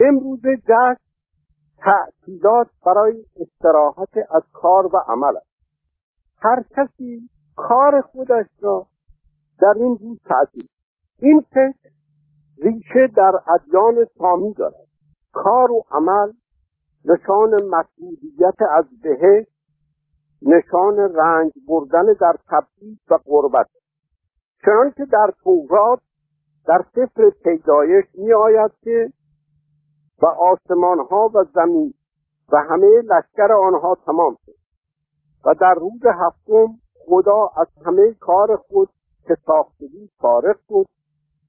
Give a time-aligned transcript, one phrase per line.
[0.00, 0.96] امروز جشن
[1.78, 5.50] تعطیلات برای استراحت از کار و عمل است.
[6.36, 8.86] هر کسی کار خودش را
[9.60, 10.68] در این روز تعطیل
[11.18, 11.90] این فکر
[12.62, 14.86] ریشه در ادیان سامی دارد.
[15.32, 16.32] کار و عمل
[17.04, 19.50] نشان مسئولیت از بهشت
[20.42, 23.66] نشان رنج بردن در تبعید و قربت
[24.64, 26.00] چنانکه در تورات
[26.66, 29.12] در سفر پیدایش می آید که
[30.22, 31.94] و آسمان ها و زمین
[32.52, 34.60] و همه لشکر آنها تمام شد.
[35.44, 36.74] و در روز هفتم
[37.06, 38.88] خدا از همه کار خود
[39.26, 40.86] که ساخته بود فارغ بود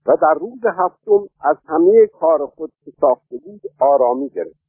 [0.06, 4.62] و در روز هفتم از همه کار خود که ساخته بود آرامی گرفت.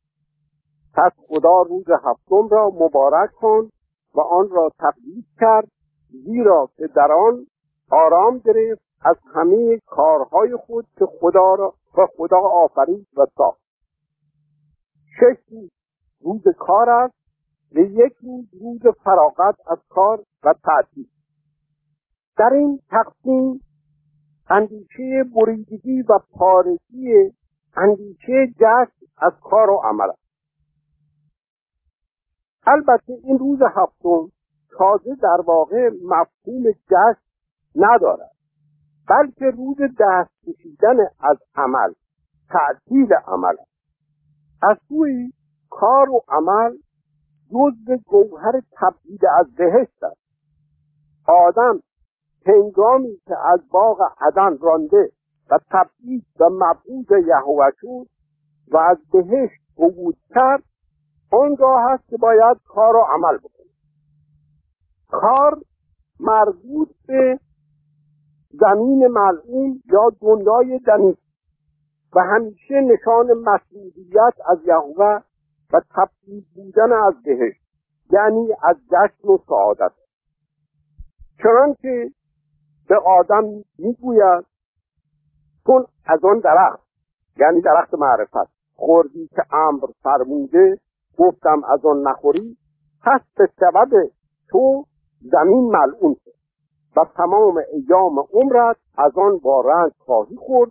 [0.94, 3.70] پس خدا روز هفتم را مبارک کن
[4.14, 5.68] و آن را تقدیس کرد
[6.24, 7.46] زیرا که در آن
[7.90, 13.61] آرام گرفت از همه کارهای خود که خدا را و خدا آفرید و ساخت.
[15.20, 15.68] شش
[16.20, 17.14] روز کار است
[17.72, 21.08] و یک روز روز فراغت از کار و تعطیل.
[22.36, 23.60] در این تقسیم
[24.48, 27.32] اندیشه بریدگی و پارگی
[27.76, 30.22] اندیشه جشن از کار و عمل است.
[32.66, 34.32] البته این روز هفتم
[34.78, 37.22] تازه در واقع مفهوم جشن
[37.76, 38.32] ندارد
[39.08, 41.92] بلکه روز دست کشیدن از عمل
[42.48, 43.71] تعطیل عمل است.
[44.62, 45.32] از سوی
[45.70, 46.76] کار و عمل
[47.50, 50.20] جزء گوهر تبدیل از بهشت است.
[51.28, 51.80] آدم
[52.46, 55.12] هنگامی که از باغ عدن رانده
[55.50, 58.06] و تبعید و مبعود یهوه شد
[58.72, 60.62] و از بهشت عبود کرد
[61.32, 63.66] آنگاه است که باید کار و عمل بکنه.
[65.08, 65.58] کار
[66.20, 67.38] مربوط به
[68.50, 71.16] زمین ملعون یا دنیای دنی
[72.14, 75.20] و همیشه نشان مسئولیت از یهوه
[75.72, 77.62] و تبدیل بودن از بهشت
[78.10, 79.92] یعنی از جشن و سعادت.
[81.42, 82.10] چنانکه
[82.88, 83.44] به آدم
[83.78, 84.44] می‌گوید
[85.66, 86.82] چون از آن درخت
[87.36, 90.78] یعنی درخت معرفت خوردی که امر فرموده
[91.18, 92.56] گفتم از آن نخوری
[93.04, 94.10] پس به سبب
[94.48, 94.84] تو
[95.20, 96.32] زمین ملعون شد
[96.96, 100.70] و تمام ایام عمرت از آن با رنج خواهی خورد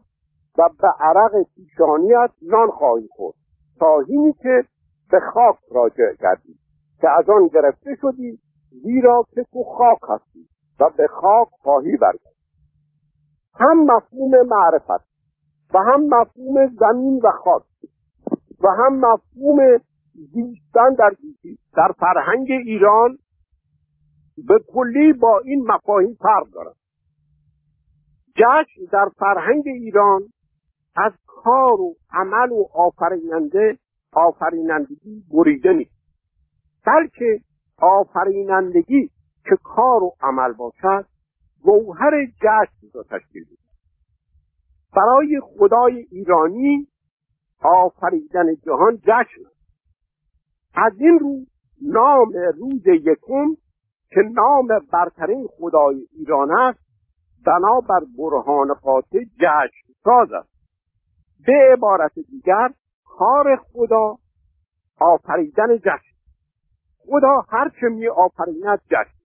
[0.57, 3.35] و به عرق پیشانیت نان خواهی خورد.
[3.79, 4.63] تا اینی که
[5.11, 6.59] به خاک راجع کردی
[7.01, 8.39] که از آن گرفته شدی
[8.83, 10.47] زیرا که تو خاک هستی
[10.79, 12.41] و به خاک خواهی برگشت.
[13.55, 15.05] هم مفهوم معرفت
[15.73, 17.63] و هم مفهوم زمین و خاک
[18.63, 19.77] و هم مفهوم
[20.13, 21.11] زیستن در
[21.73, 23.17] در فرهنگ ایران
[24.47, 26.75] به کلی با این مفاهیم فرق دارد.
[28.35, 30.21] جشن در فرهنگ ایران
[30.95, 33.77] از کار و عمل و آفریننده
[34.13, 36.01] آفرینندگی بریده نیست.
[36.85, 37.39] بلکه
[37.77, 39.09] آفرینندگی
[39.45, 41.05] که کار و عمل باشد
[41.61, 43.61] گوهر جشن را تشکیل میده
[44.95, 46.87] برای خدای ایرانی
[47.61, 49.49] آفریدن جهان جشن
[50.75, 51.45] از این رو
[51.81, 53.55] نام روز یکم
[54.09, 56.79] که نام برترین خدای ایران است
[57.45, 60.50] بنابر برهان قاطع جشن ساز است.
[61.45, 62.69] به عبارت دیگر
[63.05, 64.17] کار خدا
[64.99, 66.15] آفریدن جشن.
[66.97, 69.21] خدا هرچه می آفریند جشن.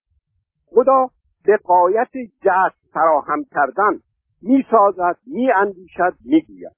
[0.67, 1.11] خدا
[1.45, 2.11] به قایت
[2.41, 4.01] جشن فراهم کردن
[4.43, 6.73] می سازد می اندیشد می گوید.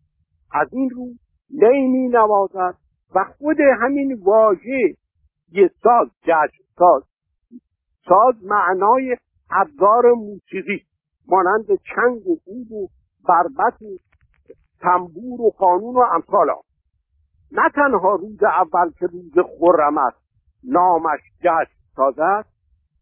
[0.52, 1.06] از این رو
[1.50, 2.74] نی می نوازد
[3.14, 4.94] و خود همین واژه
[5.52, 7.02] یه ساز جشن ساز
[8.08, 9.16] ساز معنای
[9.50, 10.84] ابزار موسیقی
[11.28, 12.88] مانند چنگ و عود و
[13.28, 13.98] بربت و
[14.80, 16.46] تنبور و قانون و امثال
[17.52, 20.22] نه تنها روز اول که روز خرم است
[20.64, 22.58] نامش جشن است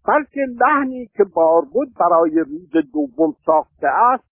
[0.06, 4.24] بلکه لحنی که باربد برای روز دوم ساخته است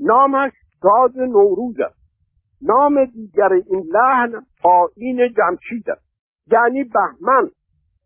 [0.00, 0.52] نامش
[0.82, 2.00] ساز نوروز است.
[2.62, 6.10] نام دیگر این لحن آین جمشید است.
[6.52, 7.50] یعنی بهمن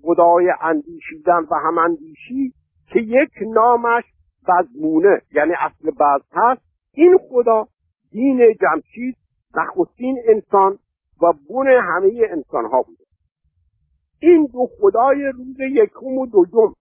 [0.02, 2.52] خدای اندیشیدن و هم اندیشی
[2.86, 4.04] که یک نامش
[4.48, 6.62] بزمونه یعنی اصل بزم هست.
[6.92, 7.66] این خدا
[8.14, 9.16] دین جمشید
[9.56, 10.78] نخستین انسان
[11.22, 13.04] و بن همه انسان ها بوده
[14.18, 16.74] این دو خدای روز یکم و دوم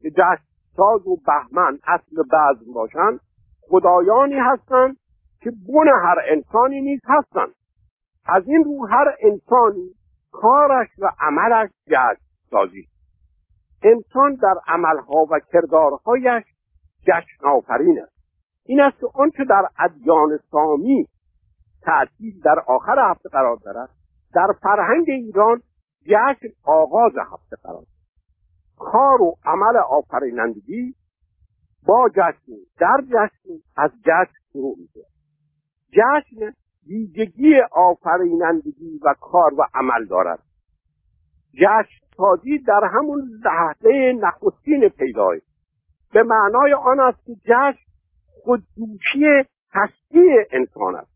[0.00, 0.44] که جشن
[0.76, 3.20] ساز و بهمن اصل بزم باشند
[3.60, 4.96] خدایانی هستند
[5.40, 7.54] که بن هر انسانی نیز هستند
[8.26, 9.94] از این رو هر انسانی
[10.32, 12.20] کارش و عملش جشن
[12.50, 12.88] سازی
[13.82, 16.44] انسان در عملها و کردارهایش
[17.02, 18.17] جشن آفرین است
[18.68, 21.08] این است که آنچه در ادیان سامی
[21.82, 23.88] تعطیل در آخر هفته قرار دارد
[24.34, 25.62] در فرهنگ ایران
[26.02, 27.84] جشن آغاز هفته قرار
[28.78, 30.94] کار و عمل آفرینندگی
[31.86, 35.00] با جشن در جشن از جشن شروع میشه
[35.92, 36.52] جشن
[36.86, 40.42] ویژگی آفرینندگی و کار و عمل دارد.
[41.54, 45.40] جشن سازی در همون لحظه نخستین پیدای
[46.12, 47.87] به معنای آن است که جشن
[48.48, 51.12] خودجوشی هستی انسان است.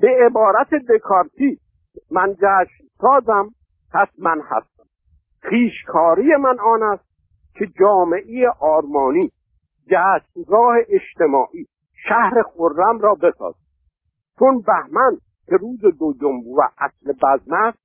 [0.00, 1.60] به عبارت دکارتی
[2.10, 3.50] من جشن سازم
[3.92, 4.84] پس من هستم.
[5.40, 7.04] خیشکاری من آن است
[7.54, 9.32] که جامعه آرمانی
[9.86, 11.66] جشنگاه اجتماعی
[12.08, 13.54] شهر خرم را بساز.
[14.38, 17.78] چون بهمن که روز دو جنبو و اصل بزم است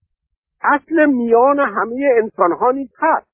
[0.61, 3.27] اصل میان همه انسان ها نیز هست.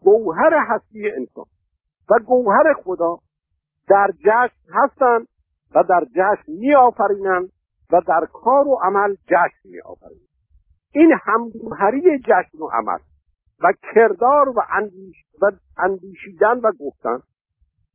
[0.00, 1.46] گوهر هستی انسان
[2.10, 3.18] و گوهر خدا
[3.90, 5.28] در جشن هستند
[5.74, 7.52] و در جشن می آفرینند
[7.92, 10.28] و در کار و عمل جشن می آفرینند
[10.92, 12.98] این همگوهری جشن و عمل
[13.62, 17.18] و کردار و, اندیش و اندیشیدن و گفتن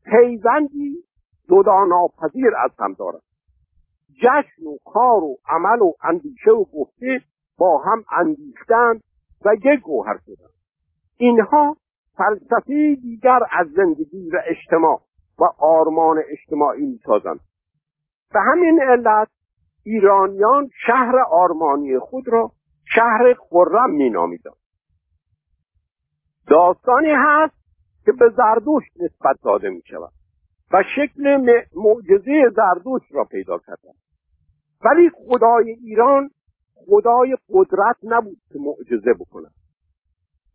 [0.05, 1.03] پیوندی
[1.49, 3.21] جدا ناپذیر از هم دارد.
[4.21, 7.21] جشن و کار و عمل و اندیشه و گفته
[7.57, 8.99] با هم اندیشتن
[9.45, 10.49] و یک گوهر شدن
[11.17, 11.77] اینها
[12.17, 15.01] فلسفه دیگر از زندگی و اجتماع
[15.39, 17.39] و آرمان اجتماعی می‌سازند.
[18.33, 19.27] به همین علت
[19.83, 22.51] ایرانیان شهر آرمانی خود را
[22.95, 24.55] شهر خرم مینامیدند.
[26.47, 27.55] داستانی هست
[28.05, 30.11] که به زردوش نسبت داده می شود
[30.71, 31.37] و شکل
[31.75, 33.89] معجزه زردوش را پیدا کرده
[34.85, 36.29] ولی خدای ایران
[36.73, 39.47] خدای قدرت نبود که معجزه بکنه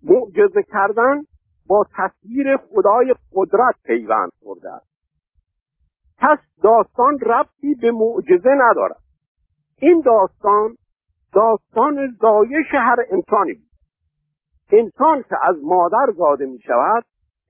[0.02, 1.22] معجزه کردن
[1.66, 4.90] با تصویر خدای قدرت پیوند خورده است.
[6.18, 9.00] پس داستان ربطی به معجزه ندارد.
[9.78, 10.76] این داستان
[11.32, 13.70] داستان زایش هر انسانی بود
[14.72, 17.04] انسان که از مادر زاده می شود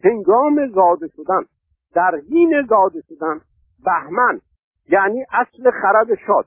[0.04, 1.42] هنگام زاده شدن
[1.94, 3.40] در حین زاده شدن
[3.84, 4.40] بهمن
[4.88, 6.46] یعنی اصل خرد شاد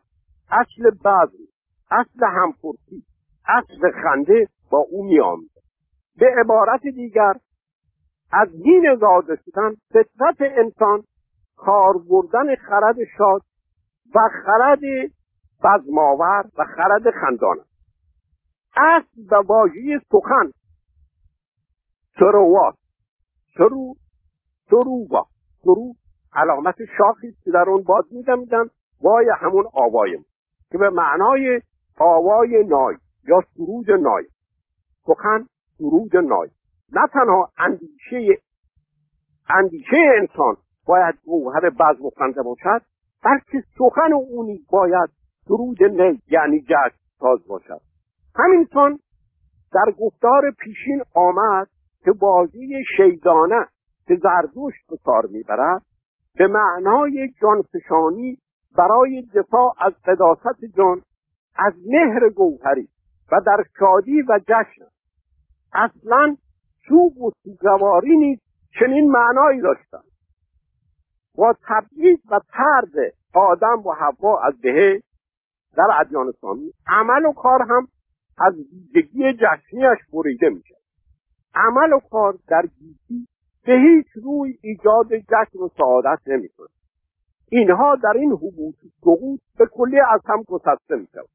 [0.52, 1.46] اصل بذل
[1.92, 3.04] اصل همپرسی
[3.48, 5.20] اصل خنده با او می
[6.18, 7.34] به عبارت دیگر
[8.34, 8.98] از دین
[9.46, 11.04] شدن فطرت انسان
[11.58, 13.42] کار بردن خرد شاد
[14.16, 14.80] و خرد
[15.64, 17.58] بزماور و خرد خندان.
[18.78, 20.52] اصل و واژه سخن.
[22.20, 22.76] سروات
[23.58, 23.94] سرو.
[24.70, 25.26] سرووا.
[25.64, 25.94] سرو
[26.34, 28.70] علامت شاخی که در اون باز میدن
[29.02, 30.26] وای همون آوایم
[30.72, 31.62] که به معنای
[32.00, 32.96] آوای نای
[33.28, 34.26] یا سروج نای.
[35.06, 35.46] سخن
[35.78, 36.50] سروج نای.
[36.92, 38.42] نه تنها اندیشه
[39.50, 42.82] اندیشه انسان باید گوهر بزم و خنده باشد
[43.24, 45.10] بلکه سخن اونی باید
[45.48, 47.82] سروج نی یعنی جشن ساز باشد.
[48.36, 48.98] همینطور
[49.74, 51.68] در گفتار پیشین آمد
[52.06, 53.68] که بازی شیدانه
[54.08, 55.82] که زردوش به کار می‌برد
[56.36, 58.38] به معنای جانفشانی
[58.78, 61.02] برای دفاع از قداست جان
[61.56, 62.88] از مهر گوهری
[63.32, 64.86] و در شادی و جشن.
[65.74, 66.38] اصلا
[66.88, 68.40] چوب و سوگواری نیز
[68.80, 70.12] چنین معنایی داشتند.
[71.36, 75.04] با تبعید و طرد آدم و حوا از بهشت
[75.78, 77.88] در ادیان اسلامی عمل و کار هم
[78.38, 80.76] از ویژگی جشنیش بریده میشه
[81.56, 83.28] عمل و کار در گیتی
[83.66, 86.68] به هیچ روی ایجاد جشن و سعادت نمی‌کنه
[87.52, 91.30] اینها در این حبوط سقوط به کلی از هم گسسته می‌شود.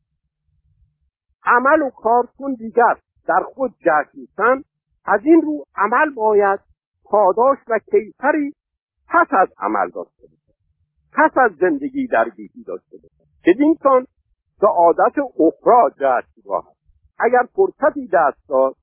[1.45, 2.95] عمل و کار چون دیگر
[3.29, 4.63] در خود جشن
[5.09, 6.61] از این رو عمل باید
[7.05, 8.55] پاداش و کیفری
[9.09, 10.55] پس از عمل داشته باشه
[11.13, 14.07] پس از زندگی در گیتی داشته باشه بدینسان
[14.61, 16.79] سعادت اخرا جشنگاه است.
[17.19, 18.75] اگر فرصتی دست داد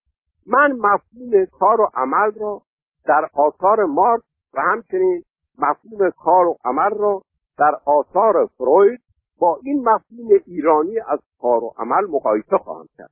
[0.47, 2.61] من مفهوم کار و عمل را
[3.05, 5.23] در آثار مارکس و همچنین
[5.57, 7.21] مفهوم کار و عمل را
[7.57, 9.01] در آثار فروید
[9.39, 13.11] با این مفهوم ایرانی از کار و عمل مقایسه خواهم کرد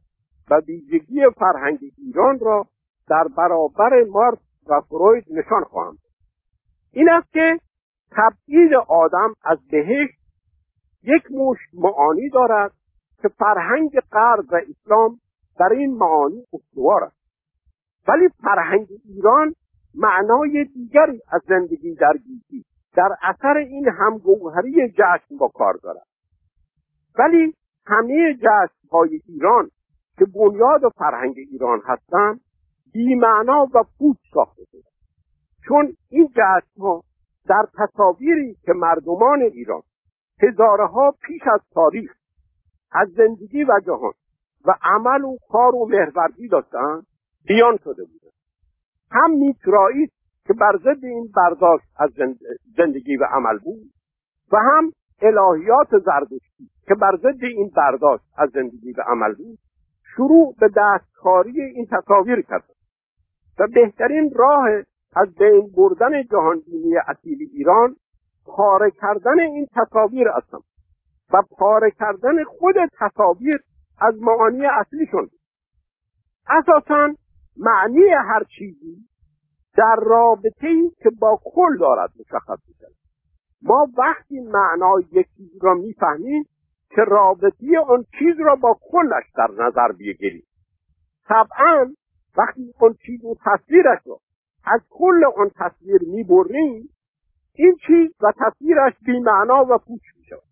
[0.51, 2.65] و ویژگی فرهنگ ایران را
[3.07, 5.97] در برابر مارکس و فروید نشان خواهم.
[6.91, 7.59] این است که
[8.11, 10.19] تبعید آدم از بهشت
[11.03, 12.71] یک مشت معانی دارد
[13.21, 15.19] که فرهنگ غرب و اسلام
[15.59, 17.23] در این معانی استوار است.
[18.07, 19.53] ولی فرهنگ ایران
[19.95, 26.07] معنای دیگری از زندگی در گیتی در اثر این همگوهری جشن با کار دارد.
[27.19, 27.53] ولی
[27.85, 29.69] همه جشن های ایران
[30.17, 32.41] که بنیاد فرهنگ ایران هستند
[32.93, 34.89] بیمعنا و پوچ ساخته شده.
[35.67, 37.03] چون این جشن ها
[37.47, 39.81] در تصاویری که مردمان ایران
[40.41, 42.11] هزارها پیش از تاریخ
[42.91, 44.13] از زندگی و جهان
[44.65, 47.05] و عمل و کار و مهرورزی داشتند
[47.47, 48.27] بیان شده بوده.
[49.11, 50.09] هم میترائیس
[50.45, 52.09] که بر ضد این برداشت از
[52.77, 53.91] زندگی و عمل بود
[54.51, 59.59] و هم الهیات زردشتی که بر ضد این برداشت از زندگی و عمل بود
[60.15, 62.63] شروع به دستکاری این تصاویر کرد.
[63.59, 64.67] و بهترین راه
[65.15, 67.95] از بین بردن جهانبینی اصیل ایران
[68.45, 70.61] پاره کردن این تصاویر هستم
[71.33, 73.59] و پاره کردن خود تصاویر
[73.99, 75.29] از معانی اصلیشون.
[76.47, 77.15] اساسا
[77.57, 78.97] معنی هر چیزی
[79.77, 82.87] در رابطه ای که با کل دارد مشخص میشه
[83.61, 86.43] ما وقتی معنای یک چیز را می‌فهمیم
[86.89, 90.43] که رابطی آن چیز را با کلش در نظر بگیریم
[91.25, 91.93] طبعا
[92.37, 94.19] وقتی آن چیز و تصویرش را
[94.65, 96.89] از کل آن تصویر می‌بریم
[97.53, 100.43] این چیز و تصویرش بیمعنا و پوچ می‌شود.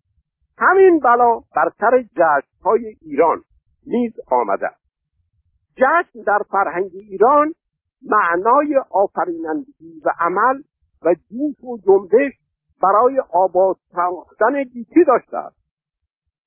[0.58, 3.42] همین بلا بر سر جشن های ایران
[3.86, 4.70] نیز آمده
[5.76, 7.54] جشن در فرهنگ ایران
[8.02, 10.62] معنای آفرینندگی و عمل
[11.02, 12.32] و جوش و جنبش
[12.82, 15.56] برای آباد ساختن گیتی داشته است.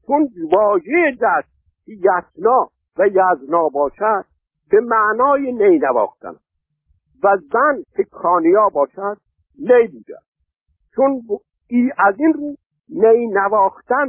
[0.07, 1.49] چون واژه جشن
[1.87, 4.25] یسنا و یزنا باشد
[4.69, 6.35] به معنای نی نواختن.
[7.23, 9.17] و زن که کانیا باشد
[9.59, 10.17] نی بوده.
[10.95, 11.21] چون
[11.67, 12.55] ای از این رو
[12.89, 14.07] نی نواختن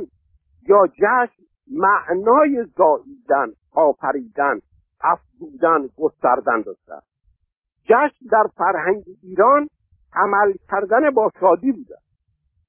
[0.68, 4.60] یا جشن معنای زاییدن آفریدن
[5.00, 6.94] افزودن گستردن داشته.
[7.84, 9.68] جشن در فرهنگ ایران
[10.14, 11.96] عمل کردن با شادی بوده.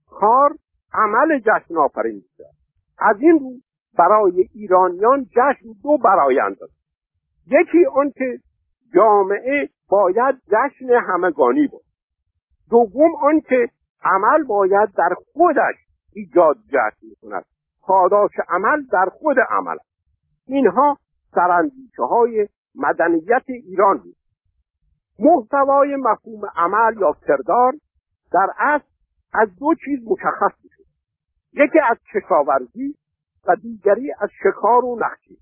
[0.09, 0.55] کار
[0.93, 2.49] عمل جشن آفرین بوده.
[2.99, 3.51] از این رو
[3.97, 6.76] برای ایرانیان جشن دو برایند است
[7.51, 8.39] یکی آنکه
[8.93, 11.83] جامعه باید جشن همگانی بود.
[12.69, 13.69] دوم آنکه
[14.03, 15.75] عمل باید در خودش
[16.13, 17.45] ایجاد جشن کند
[17.81, 19.77] پاداش عمل در خود عمل.
[20.47, 20.97] اینها
[21.35, 24.15] سرندیشه های مدنیت ایران بود.
[25.19, 27.73] محتوای مفهوم عمل یا کردار
[28.31, 28.85] در اصل
[29.33, 30.83] از دو چیز مشخص میشه
[31.53, 32.95] یکی از کشاورزی
[33.47, 35.37] و دیگری از شکار و نقشی.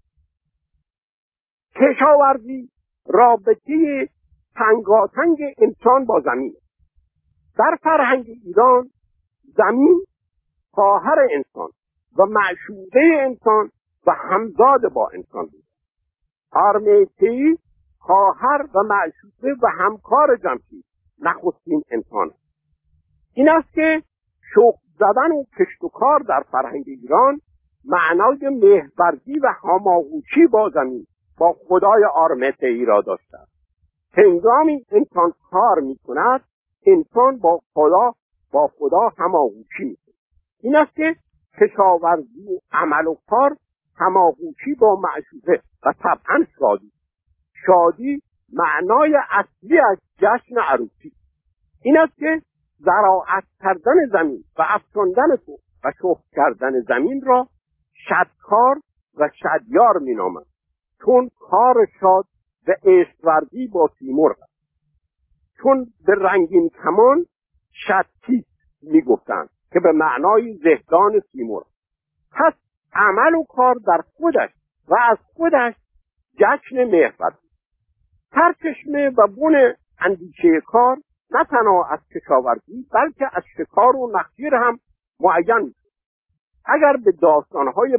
[1.75, 2.69] کشاورزی
[3.05, 4.09] رابطه
[4.55, 6.53] تنگاتنگ انسان با زمین.
[7.57, 8.89] در فرهنگ ایران
[9.57, 10.05] زمین
[10.71, 11.69] خواهر انسان
[12.17, 13.69] و معشوقه انسان
[14.07, 15.63] و همزاد با انسان بود.
[16.51, 17.57] آرمیتی
[17.99, 20.85] خواهر و معشوقه و همکار جمشید
[21.19, 22.31] نخستین انسان
[23.33, 24.03] این است که
[24.53, 27.41] شوق زدن و کشت و کار در فرهنگ ایران
[27.85, 33.37] معنای مهبرزی و هماغوشی با زمین با خدای آرمته ای را داشته
[34.17, 36.41] هنگامی انسان کار می کند
[36.85, 38.13] انسان با خدا
[38.51, 39.97] با خدا هماغوشی می
[40.59, 41.15] این است که
[41.61, 43.57] کشاورزی و عمل و کار
[43.97, 46.91] هماغوشی با معشوقه و طبعا شادی.
[47.65, 48.21] شادی
[48.53, 51.11] معنای اصلی از جشن عروسی.
[51.81, 52.41] این است که
[52.79, 57.47] زراعت کردن زمین و افکاندن تو و شخ کردن زمین را
[57.93, 58.79] شدکار
[59.17, 60.54] و شدیار مینامند.
[61.05, 62.25] چون کار شاد
[62.67, 64.55] و عشقورزی با سیمرغ است.
[65.57, 67.25] چون به رنگین کمان
[67.73, 71.65] شدکیست می‌گفتند که به معنای زهدان سیمرغ
[72.31, 72.53] پس
[72.93, 74.49] عمل و کار در خودش
[74.87, 75.73] و از خودش
[76.39, 77.33] جشن مهربت
[78.35, 80.97] سرچشمه و بون اندیشه کار
[81.31, 84.79] نه تنها از کشاورزی بلکه از شکار و نخجیر هم
[85.19, 85.73] معین
[86.65, 87.97] اگر به داستانهای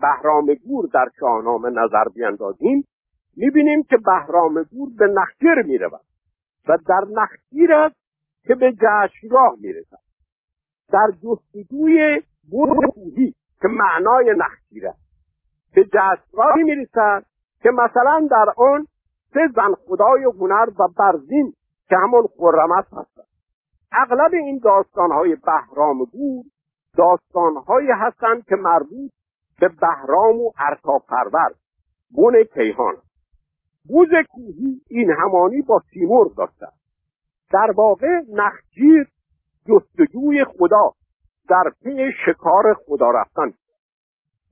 [0.00, 2.84] بهرام گور در شاهنامه نظر بیندازیم
[3.36, 6.00] می‌بینیم که بهرام گور به نخجیر می‌رود
[6.68, 7.96] و در نخجیر است
[8.42, 9.98] که به جشنگاه می‌رسد.
[10.92, 15.00] در جستجوی بور کوهی که معنای نخجیر است
[15.74, 17.24] به جشنگاهی می‌رسد
[17.62, 18.86] که مثلا در آن
[19.34, 21.52] سه زن خدای هنر و برزین
[21.88, 23.26] که همون خرمت هستند
[23.92, 26.44] اغلب این داستانهای بهرام گور
[26.96, 29.10] داستانهایی هستند که مربوط
[29.60, 31.54] به بهرام و ارتاپرور
[32.10, 32.94] بن کیهان.
[33.88, 36.66] بوز کوهی این همانی با سیمرغ داشته.
[37.52, 39.08] در واقع نخجیر
[39.68, 40.92] جستجوی خدا
[41.48, 43.52] در پی شکار خدا رفتن.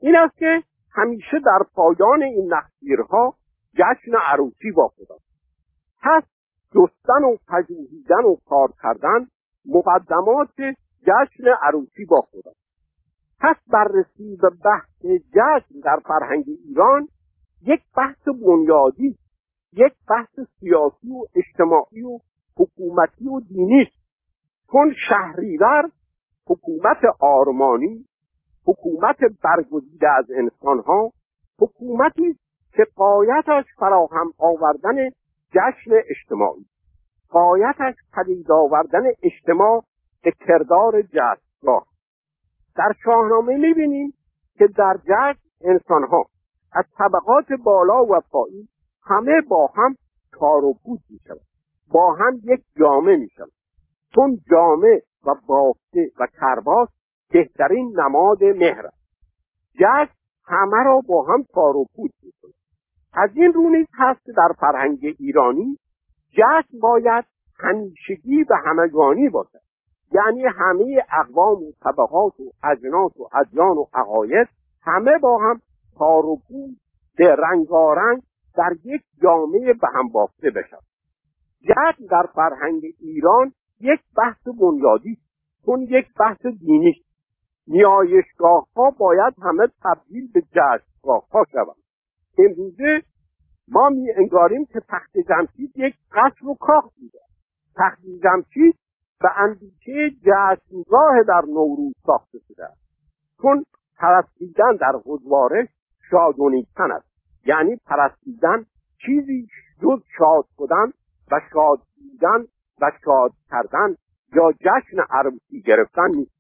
[0.01, 3.35] این است که همیشه در پایان این نخجیرها
[3.75, 5.17] جشن عروسی با خدا.
[6.03, 6.23] پس
[6.75, 9.27] جستن و پژوهیدن و کار کردن
[9.67, 12.51] مقدمات جشن عروسی با خدا.
[13.41, 17.09] پس بررسی به بحث جشن در فرهنگ ایران
[17.63, 19.19] یک بحث بنیادی
[19.73, 22.19] یک بحث سیاسی و اجتماعی و
[22.57, 23.99] حکومتی و دینی است.
[24.73, 25.91] چون شهریور
[26.47, 28.05] حکومت آرمانی
[28.67, 31.13] حکومت برگزیده از انسانها
[31.61, 32.39] حکومتی
[32.73, 35.11] که قایتش فراهم آوردن
[35.51, 36.67] جشن اجتماعی
[37.29, 39.85] قایتش پدید آوردن اجتماع
[40.23, 41.87] به کردار جشنگاه
[42.77, 44.15] در شاهنامه می‌بینیم
[44.59, 46.25] که در جشن انسانها
[46.73, 48.69] از طبقات بالا و پایین
[49.03, 49.95] همه با هم
[50.33, 51.47] کار و بود می‌شوند.
[51.93, 53.53] با هم یک جامعه می‌شوند.
[54.15, 56.89] چون جامعه و بافته و کرباس
[57.31, 58.99] بهترین نماد مهر است.
[59.75, 62.55] جشن همه را با هم کار و پود می‌کند.
[63.13, 65.79] از این رو نیز هست در فرهنگ ایرانی
[66.31, 67.25] جشن باید
[67.59, 69.68] همیشگی و همگانی باشد.
[70.13, 74.49] یعنی همه اقوام و طبقات و اجناس و ادیان و عقاید
[74.83, 75.61] همه با هم
[75.99, 76.41] کار و
[77.17, 78.23] به رنگارنگ
[78.57, 80.83] در یک جامعه به هم بافته بشد
[81.63, 85.19] جشن در فرهنگ ایران یک بحث بنیادی
[85.65, 86.95] چون یک بحث دینی
[87.69, 91.83] نیایشگاه ها باید همه تبدیل به جشنگاه ها شوند.
[92.39, 93.03] امروزه
[93.69, 97.19] ما می انگاریم که تخت جمشید یک قصر و کاخ بوده.
[97.77, 98.79] تخت جمشید
[99.21, 102.81] به اندیشه جشنگاه در نوروز ساخته شده است.
[103.43, 103.65] چون
[103.99, 105.69] پرستیدن در حضوارش
[106.11, 107.09] شادونیتن است.
[107.47, 108.65] یعنی پرستیدن
[109.07, 109.49] چیزی
[109.83, 110.93] جز شاد شدن
[111.31, 112.45] و شاد بودن
[112.81, 113.95] و شاد کردن
[114.35, 116.39] یا جشن عروسی گرفتن نیست.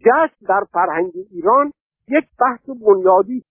[0.00, 1.72] جشن در فرهنگ ایران
[2.08, 3.44] یک بحث بنیادی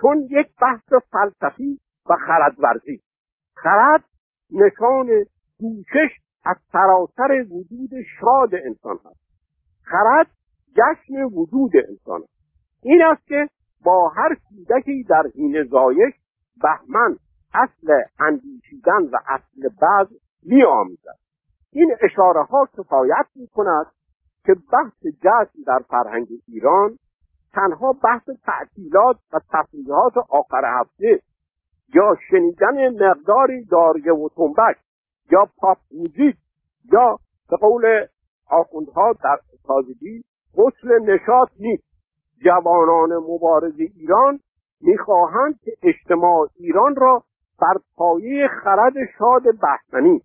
[0.00, 3.00] چون یک بحث فلسفی و خردورزی.
[3.54, 4.04] خرد
[4.50, 5.06] نشان
[5.60, 6.10] دوشش
[6.46, 9.26] از سراسر وجود شاد انسان هست.
[9.82, 10.26] خرد
[10.76, 12.36] جشن وجود انسان است
[12.82, 13.48] این است که
[13.84, 16.14] با هر کودکی در این زایش
[16.62, 17.16] بهمن
[17.54, 20.06] اصل اندیشیدن و اصل بعض
[20.42, 21.18] می آمیزد
[21.72, 23.86] این اشاره ها کفایت می کند
[24.44, 26.98] که بحث جشن در فرهنگ ایران
[27.52, 31.20] تنها بحث تعطیلات و تفریحات آخر هفته
[31.94, 34.76] یا شنیدن مقداری داریه و تنبک
[35.30, 36.36] یا پاپ موزیک
[36.92, 37.18] یا
[37.50, 38.06] به قول
[38.50, 41.84] آخوندها در تازگی غسل نشاط نیست.
[42.44, 44.40] جوانان مبارز ایران
[44.80, 47.22] می‌خواهند که اجتماع ایران را
[47.60, 50.20] بر پایه خرد شاد بحثنی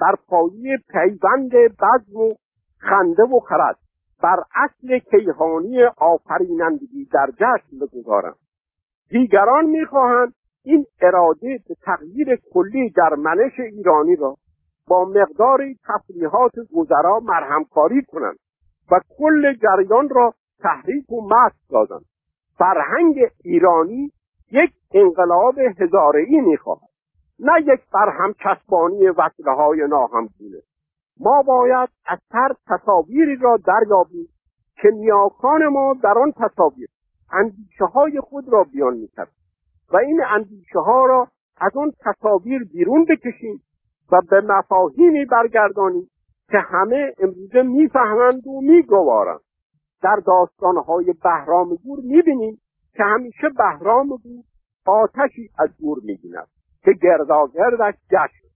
[0.00, 2.34] بر پایه پیوند بزم و
[2.78, 3.76] خنده و خرد
[4.22, 8.36] بر اصل کیهانی آفرینندگی در جشن بگذارند.
[9.10, 10.34] دیگران می‌خواهند
[10.64, 14.36] این اراده به تغییر کلی در منش ایرانی را
[14.92, 18.38] با مقداری تفریحات گذرا مرهمکاری کنند
[18.90, 22.04] و کل جریان را تحریک و مست سازند.
[22.58, 24.12] فرهنگ ایرانی
[24.50, 26.88] یک انقلاب هزاره می‌خواهد
[27.38, 30.62] نه یک برهم چسبانی وصله های ناهمگونه.
[31.20, 34.28] ما باید از هر تصاویری را دریابیم
[34.76, 36.88] که نیاکان ما در آن تصاویر
[37.32, 39.32] اندیشه های خود را بیان می‌کرد
[39.92, 43.62] و این اندیشه ها را از آن تصاویر بیرون بکشیم
[44.12, 46.10] و به مفاهیمی برگردانیم
[46.50, 49.40] که همه امروزه می‌فهمند و میگوارند.
[50.02, 52.60] در داستانهای بهرام گور می‌بینیم
[52.94, 54.44] که همیشه بهرام گور
[54.86, 56.48] آتشی از دور می‌بیند
[56.84, 58.48] که گرداگردش جشن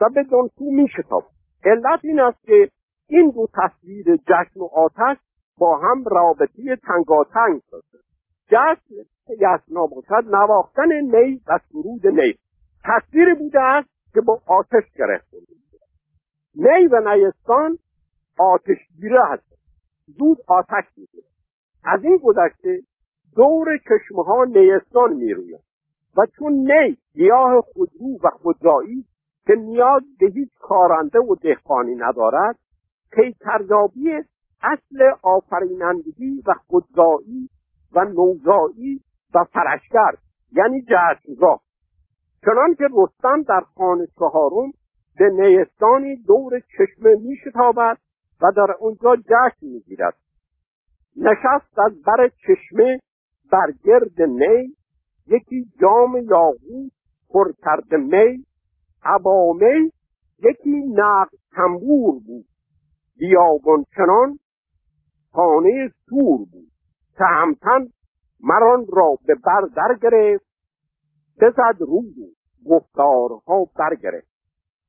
[0.00, 1.24] و به دنسو میشتاب
[1.64, 2.70] علت این است که
[3.08, 5.16] این دو تصویر جشن و آتش
[5.58, 7.98] با هم رابطی تنگاتنگ شده
[8.46, 8.94] جشن
[9.28, 12.34] یسنا باشد نواختن نی و سرود نی.
[12.84, 15.36] تصویری بوده است که با آتش گرفته
[16.56, 17.78] نی و نیستان
[18.38, 19.54] آتش گیره هست.
[20.06, 21.26] زود آتش می‌گیره.
[21.84, 22.80] از این گذشته
[23.36, 25.60] دور چشمه ها نیستان می‌روید.
[26.16, 29.04] و چون نی گیاه خودرو و خودرایی
[29.46, 32.58] که نیاز به هیچ کارنده و دهقانی ندارد
[33.12, 34.10] پیکریابی
[34.62, 37.48] اصل آفرینندگی و خودزایی
[37.92, 39.00] و نوزایی
[39.34, 40.12] و فرشگر
[40.52, 41.60] یعنی جشنگاه
[42.44, 44.72] چنان که رستم در خانه چهارم
[45.18, 47.98] به نیستانی دور چشمه میشتابد
[48.42, 50.16] و در اونجا جشن می‌گیرد.
[51.16, 53.00] نشست از بر چشمه
[53.52, 54.76] بر گرد نی
[55.26, 56.92] یکی جام یاقوت
[57.30, 58.44] پر کرده می
[59.04, 59.90] عبامه
[60.38, 62.46] یکی نقد تنبور بود.
[63.18, 64.38] بیابان چنان
[65.32, 66.70] خانه سور بود
[67.16, 67.86] تهمتن
[68.40, 70.53] مران را به بر در گرفت
[71.40, 72.34] بزد روی
[72.70, 74.34] گفتارها برگرفت.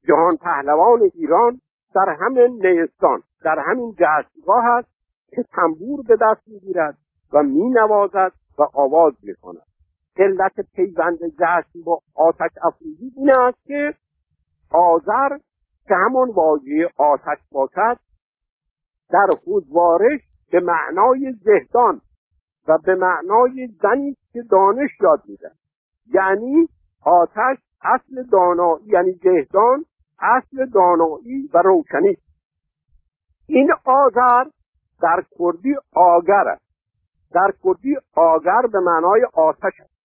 [0.07, 1.61] جهان پهلوان ایران
[1.95, 4.89] در همین نیستان در همین جشنگاه است
[5.29, 6.97] که تنبور به دست می‌گیرد
[7.33, 9.65] و مینوازد و آواز می‌کند
[10.17, 13.93] علت پیوند جشن با آتش افروزی این است که
[14.71, 15.37] آذر
[15.87, 17.99] که همان واژه آتش باشد
[19.09, 22.01] در حضوارش به معنای زهدان
[22.67, 25.51] و به معنای زنی که دانش یاد میده
[26.13, 26.67] یعنی
[27.05, 29.85] آتش اصل دانایی یعنی زهدان
[30.19, 32.17] اصل دانایی و روشنی.
[33.47, 34.43] این آذر
[35.01, 36.65] در کردی آگر است.
[37.31, 39.95] در کردی آگر به معنای آتش است.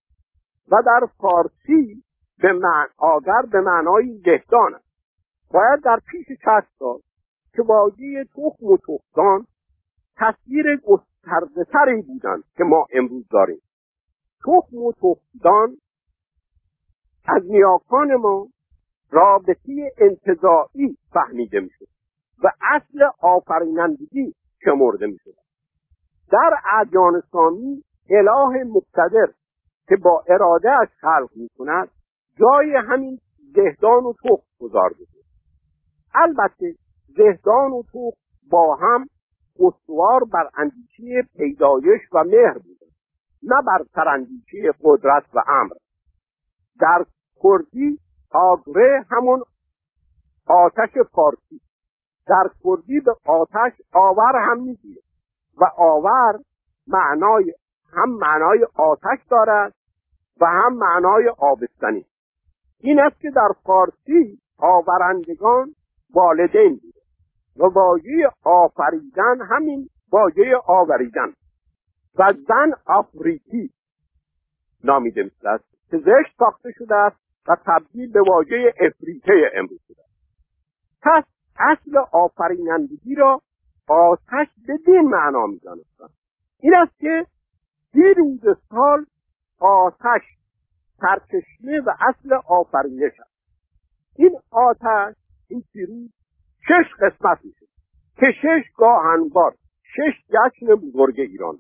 [0.71, 2.05] و در فارسی
[2.39, 4.91] به معنی آگر به معنای زهدان است.
[5.51, 7.01] باید در پیش چشم داد
[7.53, 9.47] که واژه تخم و تخمدان
[10.17, 13.61] تصویر گسترده تری بودند که ما امروز داریم.
[14.45, 15.77] تخم و تخمدان
[17.25, 18.47] از نیاکان ما
[19.11, 21.87] رابطی انتظاعی فهمیده می‌شد
[22.45, 25.35] و اصل آفرینندگی شمرده می‌شد.
[26.33, 29.27] در ادیان اسلامی اله مقتدر
[29.89, 31.89] که با اراده از خلق می‌کند
[32.39, 33.19] جای همین
[33.55, 35.05] زهدان و تخم گذارده
[36.15, 36.75] البته
[37.17, 38.15] زهدان و توخ
[38.51, 39.07] با هم
[39.61, 42.87] استوار بر اندیشه پیدایش و مهر بوده
[43.43, 45.73] نه بر سراندیشه قدرت و امر.
[46.81, 47.05] در
[47.43, 47.99] کردی
[48.31, 49.43] آگره همون
[50.47, 51.61] آتش فارسی.
[52.27, 55.03] در کردی به آتش آور هم می‌گیره.
[55.57, 56.39] و آور
[56.87, 57.55] معنای
[57.93, 59.75] هم معنای آتش دارد
[60.41, 62.07] و هم معنای آبستنی.
[62.79, 65.75] این است که در فارسی آورندگان
[66.15, 67.01] والدین بوده.
[67.57, 71.33] و واژه آفریدن همین واژه آوریدن.
[72.19, 73.71] و زن آفریتی
[74.85, 77.17] نامیده میشه که زشت ساخته شده است
[77.49, 80.03] و تبدیل به واژه افریته امروز شده
[81.03, 81.25] پس
[81.59, 83.41] اصل آفرینندگی را
[83.89, 86.11] آتش بدین معنا می‌دانستند.
[86.61, 87.27] این است که
[88.17, 89.07] روز سال
[89.61, 90.23] آتش
[91.01, 93.31] سرچشمه و اصل آفرینش است.
[94.17, 95.17] این آتش
[95.49, 96.11] این پیروز
[96.69, 97.67] شش قسمت میشه
[98.17, 101.59] که شش گاهنبار شش جشن بزرگ ایران.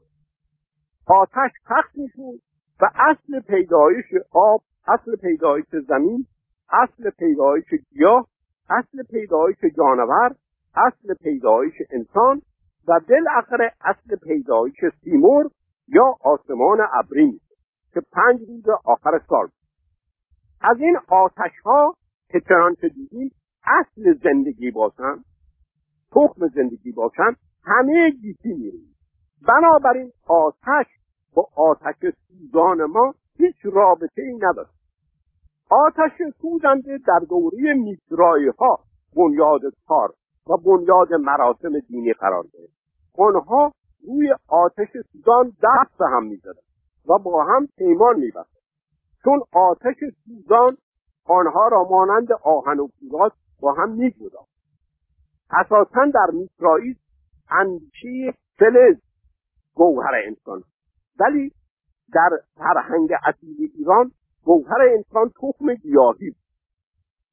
[1.07, 2.43] آتش پخت می‌شود
[2.83, 6.27] و اصل پیدایش آب اصل پیدایش زمین
[6.73, 8.27] اصل پیدایش گیاه
[8.71, 10.35] اصل پیدایش جانور
[10.75, 12.43] اصل پیدایش انسان
[12.89, 15.51] و بالاخره اصل پیدایش سیمور
[15.89, 17.41] یا آسمان ابری
[17.95, 19.49] که پنج روز آخر سال
[20.61, 21.97] از این آتش ها
[22.29, 23.31] که چنانچه دیدیم
[23.65, 25.25] اصل زندگی باشن
[26.13, 28.97] تخم زندگی باشن همه گیتی میریم.
[29.49, 30.87] بنابراین آتش
[31.35, 31.95] با آتش
[32.41, 34.69] سوزان ما هیچ رابطه ای نداره
[35.71, 38.81] آتش سوزنده در دوره میسرایی ها
[39.17, 40.13] بنیاد کار
[40.47, 42.73] و بنیاد مراسم دینی قرار گرفت.
[43.19, 43.73] آنها
[44.07, 46.65] روی آتش سوزان دست به هم می‌زدند
[47.09, 48.63] و با هم پیمان میبستند.
[49.25, 50.77] چون آتش سوزان
[51.27, 54.47] آنها را مانند آهن و پولاد با هم می‌گذارد
[55.51, 56.97] اساسا در میسرائیل
[57.51, 58.97] اندیشه فلز
[59.75, 60.63] گوهر انسان
[61.21, 61.53] ولی
[62.13, 64.11] در فرهنگ اصیل ایران
[64.45, 66.35] گوهر انسان تخم گیاهی.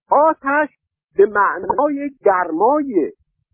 [0.10, 0.70] آتش
[1.18, 3.12] به معنای گرمای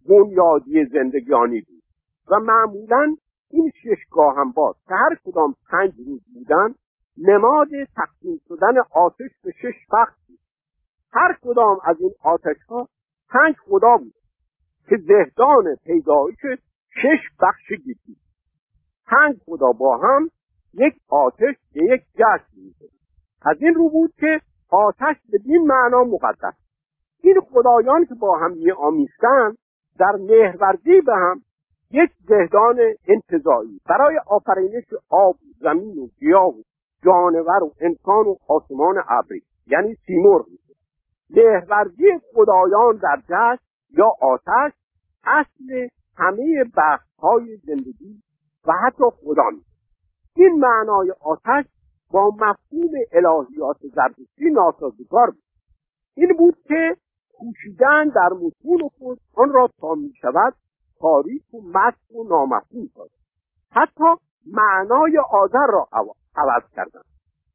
[0.09, 1.83] بنیادی زندگانی بود
[2.31, 3.15] و معمولا
[3.49, 6.75] این ششگاه هم باز که هر کدام پنج روز بودن
[7.17, 10.39] نماد تقسیم شدن آتش به شش بخش بود.
[11.11, 12.87] هر کدام از این آتش ها
[13.29, 14.13] پنج خدا بود
[14.89, 16.39] که زهدان پیدایش
[16.89, 18.17] شش بخش گیتی.
[19.05, 20.29] پنج خدا با هم
[20.73, 22.85] یک آتش به یک جشن میده
[23.41, 26.53] از این رو بود که آتش به این معنا مقدس.
[27.21, 29.55] این خدایان که با هم یه آمیستن
[29.99, 31.41] در مهرورزی به هم
[31.91, 33.81] یک زهدان انتظایی.
[33.89, 36.61] برای آفرینش آب زمین و گیاه و
[37.05, 40.45] جانور و انسان و آسمان ابری یعنی سیمرغ
[41.29, 43.63] مهرورزی خدایان در جشن
[43.97, 44.73] یا آتش
[45.23, 46.63] اصل همه
[47.19, 48.21] های زندگی
[48.67, 49.43] و حتی خدا
[50.35, 51.65] این معنای آتش
[52.11, 55.43] با مفهوم الهیات زرتشتی ناسازگار بود.
[56.15, 56.97] این بود که
[57.33, 60.53] کوشیدن در متون خود آن را تا می شود
[60.99, 63.23] تاریک و مست و نامفهوم سازد
[63.71, 64.03] حتی
[64.45, 65.87] معنای آذر را
[66.35, 67.05] عوض کردند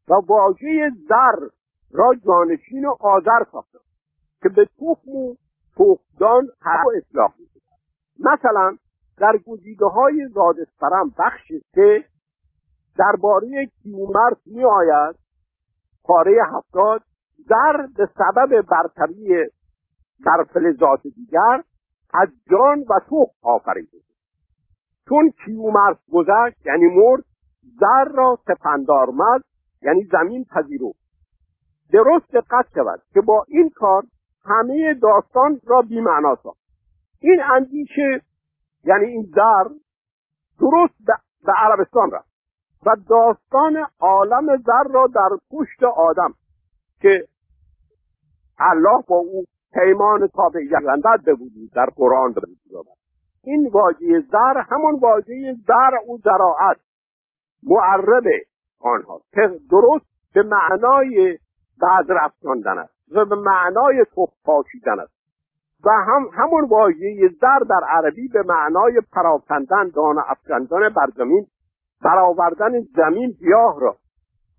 [0.08, 1.48] و واژه زر
[1.90, 3.80] را جانشین آذر ساختند
[4.42, 5.36] که به تخم و
[5.76, 7.60] تخمدان هر اصلاح میشه
[8.18, 8.76] مثلا
[9.18, 12.04] در گزیده های زادسپرم بخش سه
[12.98, 15.16] درباره کیومرس می آید
[16.04, 17.02] پاره هفتاد.
[17.48, 19.46] در به سبب برتری
[20.24, 21.62] در فلزات دیگر
[22.14, 23.98] از جان و تخم آفریده.
[25.08, 27.24] چون کیومرس گذشت یعنی مرد
[27.80, 29.42] زر را سپندار مز
[29.82, 30.92] یعنی زمین پذیرو
[31.92, 34.02] درست دقت شود که با این کار
[34.44, 36.60] همه داستان را بیمعنا ساخت.
[37.20, 38.22] این اندیشه
[38.84, 39.64] یعنی این در
[40.60, 40.94] درست
[41.44, 42.37] به عربستان رفت.
[42.86, 46.34] و داستان عالم زر را در پشت آدم
[47.00, 47.24] که
[48.58, 52.40] الله با او پیمان تابعیت داده بود در قرآن به
[53.44, 56.76] این واژه زر همون واژه زر و زراعت
[57.62, 58.24] معرب
[58.80, 59.20] آنها.
[59.70, 61.38] درست به معنای
[61.80, 64.52] بعد رفتاندن است و به معنای تخم
[65.00, 65.18] است.
[65.84, 71.46] و هم همون واژه زر در عربی به معنای پراکندن دانه افکندن بر زمین
[72.04, 73.96] برآوردن زمین گیاه را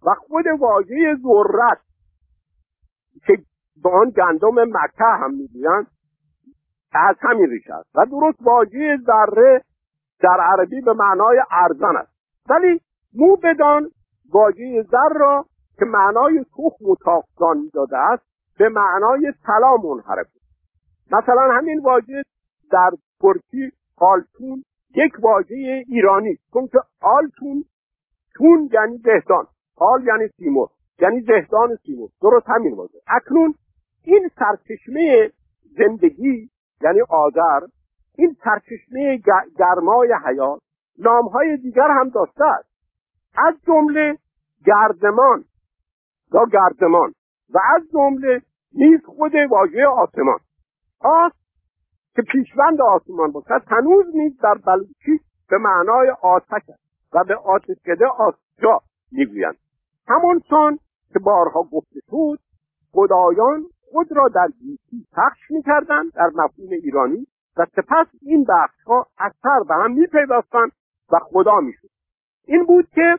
[0.06, 1.82] و خود واژه ذرت
[3.26, 3.44] که
[3.84, 5.88] به آن گندم مکه هم می‌گویند
[6.94, 7.90] از همین ریشه است.
[7.96, 9.64] و درست واژه ذره
[10.20, 12.12] در عربی به معنای ارزن است.
[12.50, 12.82] ولی
[13.14, 13.90] مو بدان
[14.34, 15.46] واژه زر را
[15.80, 18.24] که معنای تخم و تاقدان داده است
[18.58, 20.28] به معنای سلام منحرف.
[21.12, 22.24] مثلا همین واژه
[22.72, 22.90] در
[23.22, 24.64] ترکی آلتون
[24.96, 26.38] یک واژه ایرانی.
[26.54, 27.66] چون که آلتون
[28.36, 29.48] تون یعنی زهدان.
[29.76, 32.98] آل یعنی سیمور یعنی زهدان سیمور درست همین واژه.
[33.08, 33.54] اکنون
[34.04, 35.32] این سرچشمه
[35.78, 36.50] زندگی
[36.82, 37.60] یعنی آذر
[38.18, 39.22] این سرچشمه
[39.58, 40.62] گرمای حیات
[41.00, 42.70] نامهای دیگر هم داشته است.
[43.38, 44.18] از جمله
[44.66, 45.46] گردمان
[46.34, 47.14] یا گردمان
[47.54, 48.42] و از جمله
[48.74, 50.40] نیز خود واژه آسمان.
[51.00, 51.32] آس
[52.16, 53.62] که پیشوند آسمان باشد.
[53.68, 55.20] هنوز نیز در بلوچی
[55.50, 59.58] به معنای آتش است و به آتشکده آسجا می‌گویند.
[60.08, 60.80] همانسان
[61.14, 62.40] که بارها گفته شد
[62.92, 69.08] خدایان خود را در گیتی پخش می‌کردند در مفهوم ایرانی و سپس این بخش ها
[69.18, 70.72] اثر به هم میپیوستند
[71.12, 71.90] و خدا می‌شد.
[72.46, 73.18] این بود که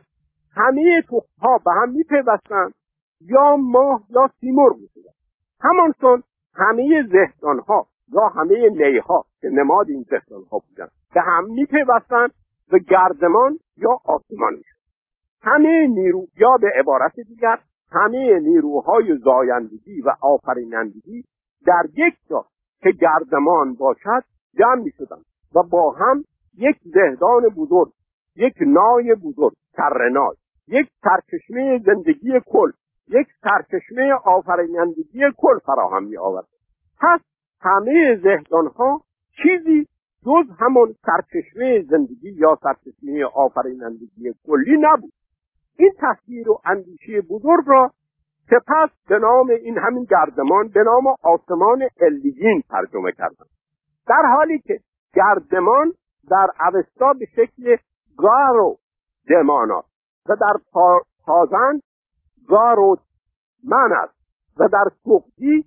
[0.55, 1.03] همه
[1.41, 2.73] ها به هم میپیوستند
[3.21, 5.15] یا ماه یا سیمرغ می‌شدند
[5.61, 6.23] همانسان
[6.55, 12.31] همه زهدان ها یا همه نیها که نماد این زهدان ها بودند که هم میپیوستند
[12.71, 14.61] به گردمان یا آسمان
[15.41, 17.59] همه نیرو یا به عبارت دیگر
[17.91, 21.23] همه نیروهای زایندگی و آفرینندگی
[21.65, 22.45] در یک جا
[22.81, 24.23] که گردمان باشد
[24.57, 26.23] جمع می شدند و با هم
[26.57, 27.91] یک زهدان بزرگ
[28.35, 30.35] یک نای بزرگ ترنای
[30.67, 32.71] یک سرچشمه زندگی کل
[33.07, 36.47] یک سرچشمه آفرینندگی کل فراهم می آورد
[36.99, 37.19] پس
[37.61, 39.01] همه زهدان ها
[39.43, 39.87] چیزی
[40.25, 45.13] جز همون سرچشمه زندگی یا سرچشمه آفرینندگی کلی نبود.
[45.77, 47.91] این تصویر و اندیشه بزرگ را
[48.49, 53.45] سپس به نام این همین گردمان به نام آسمان الیین ترجمه کردن
[54.07, 54.79] در حالی که
[55.13, 55.93] گردمان
[56.29, 57.77] در اوستا به شکل
[58.17, 58.77] گارو
[59.29, 59.83] دمانا
[60.29, 60.83] و در
[61.25, 61.81] پازند
[62.47, 62.97] گارو
[63.63, 64.13] من است
[64.57, 65.65] و در سوقتی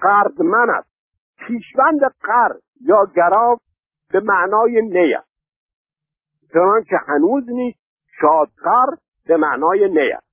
[0.00, 0.95] قردمن است.
[1.38, 3.58] پیشوند قر یا گراو
[4.12, 5.28] به معنای نی است
[6.52, 7.78] چنانکه هنوز نیست
[8.20, 8.86] شادقر
[9.26, 10.26] به معنای نی است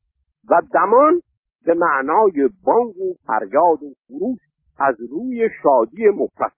[0.50, 1.22] و دمان
[1.66, 4.40] به معنای بانگ و فریاد و فروش
[4.80, 6.52] از روی شادی مفرد.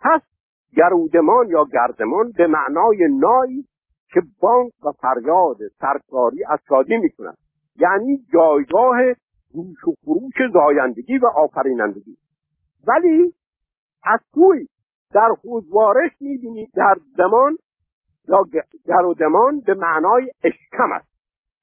[0.00, 0.20] پس
[0.76, 3.68] گرودمان یا گردمان به معنای نایی
[4.12, 7.36] که بانگ و فریاد سرکاری از شادی می کند
[7.76, 8.96] یعنی جایگاه
[9.54, 12.16] روش و فروش زایندگی و آفرینندگی.
[12.86, 13.34] ولی
[14.06, 14.68] از توی
[15.12, 17.56] در خوزوارش می‌بینید در دمان
[18.28, 18.44] یا
[18.84, 21.08] گرودمان به معنای اشکم است.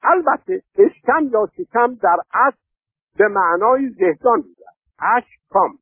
[0.04, 2.58] البته اشکم یا شکم در اصل
[3.18, 4.66] به معنای زهدان بوده
[5.00, 5.78] اشکام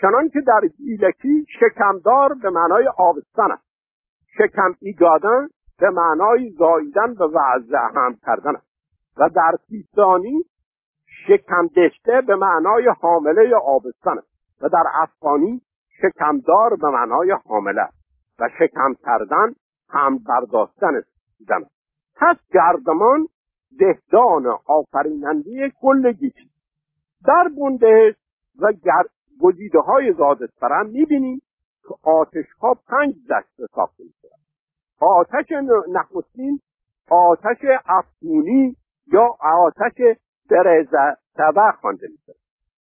[0.00, 3.68] چنان که در گیلکی شکمدار به معنای آبستن است.
[4.38, 5.48] شکم ایگادن
[5.78, 8.68] به معنای زاییدن و وضع هم کردن است.
[9.16, 10.44] و در سیستانی
[11.26, 14.28] شکم دشته به معنای حامله یا آبستن است.
[14.60, 15.62] و در افغانی
[16.02, 17.88] شکمدار به معنای حامله
[18.38, 19.54] و شکم کردن
[19.90, 21.08] هم برداشتن است
[22.16, 23.28] پس گردمان
[23.78, 26.50] دهدان آفریننده کل گیتی.
[27.26, 28.14] در بندهش
[28.58, 28.72] و
[29.40, 31.42] گزیده های زادسترم می‌بینیم
[31.82, 34.28] که آتش ها پنج دسته ساخته میشه
[35.00, 35.46] آتش
[35.88, 36.60] نخستین
[37.10, 38.76] آتش افغونی
[39.12, 40.18] یا آتش
[40.50, 42.38] درزه سبه خوانده میشه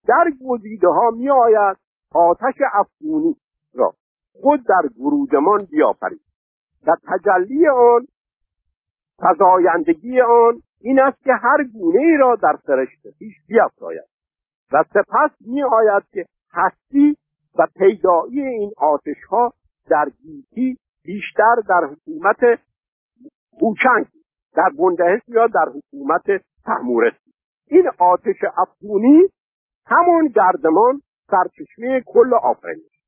[0.07, 1.77] در گزیده ها می آید
[2.12, 3.36] آتش افغونی
[3.74, 3.93] را
[4.41, 6.21] خود در گرودمان بیافرید.
[6.88, 8.08] و تجلی آن
[9.21, 14.08] فضایندگی آن این است که هر گونه ای را در سرشت پیش بیافزاید
[14.71, 17.17] و سپس می آید که هستی
[17.56, 19.54] و پیدایی این آتش ها
[19.89, 22.60] در گیتی بیشتر در حکومت
[23.62, 24.06] هوچنگ
[24.56, 27.34] در بندهش یا در حکومت تحمورستی
[27.67, 29.21] این آتش افغونی
[29.86, 33.01] همون گردمان سرچشمه کل آفرینش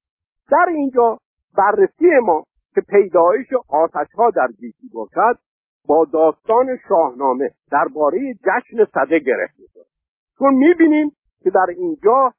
[0.52, 1.18] در اینجا
[1.58, 2.44] بررسی ما
[2.76, 5.40] که پیدایش آتش ها در گیتی باشد
[5.88, 9.60] با داستان شاهنامه درباره جشن صده گرفت.
[9.60, 9.84] می‌کنه
[10.38, 11.12] چون می‌بینیم
[11.44, 12.34] که در اینجا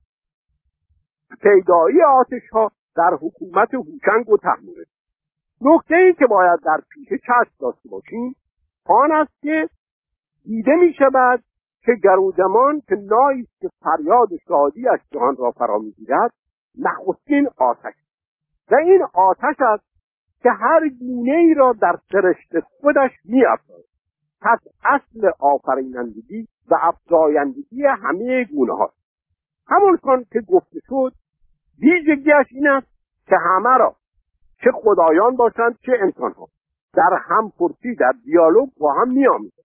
[1.43, 4.85] پیدایی آتش ها در حکومت هوشنگ و تحموره
[5.61, 8.37] نکته ای که باید در پیش چشم داشته باشیم
[8.87, 9.69] آن است که
[10.45, 11.43] دیده می شود
[11.85, 16.31] که گرودمان که نایی که فریاد شادی از جهان را فرا می‌گیرد
[16.79, 17.95] نخستین آتش.
[18.71, 19.85] و این آتش است
[20.43, 23.45] که هر گونه ای را در سرشت خودش می
[24.41, 28.93] پس اصل آفرینندگی و افزایندگی همه گونه ها
[29.67, 31.13] همون کن که گفته شد
[31.79, 32.87] ویژگیش این است
[33.27, 33.97] که همه را
[34.65, 36.49] چه خدایان باشند چه انسان ها
[36.95, 39.64] در هم پرسی در دیالوگ با هم میآمیزند.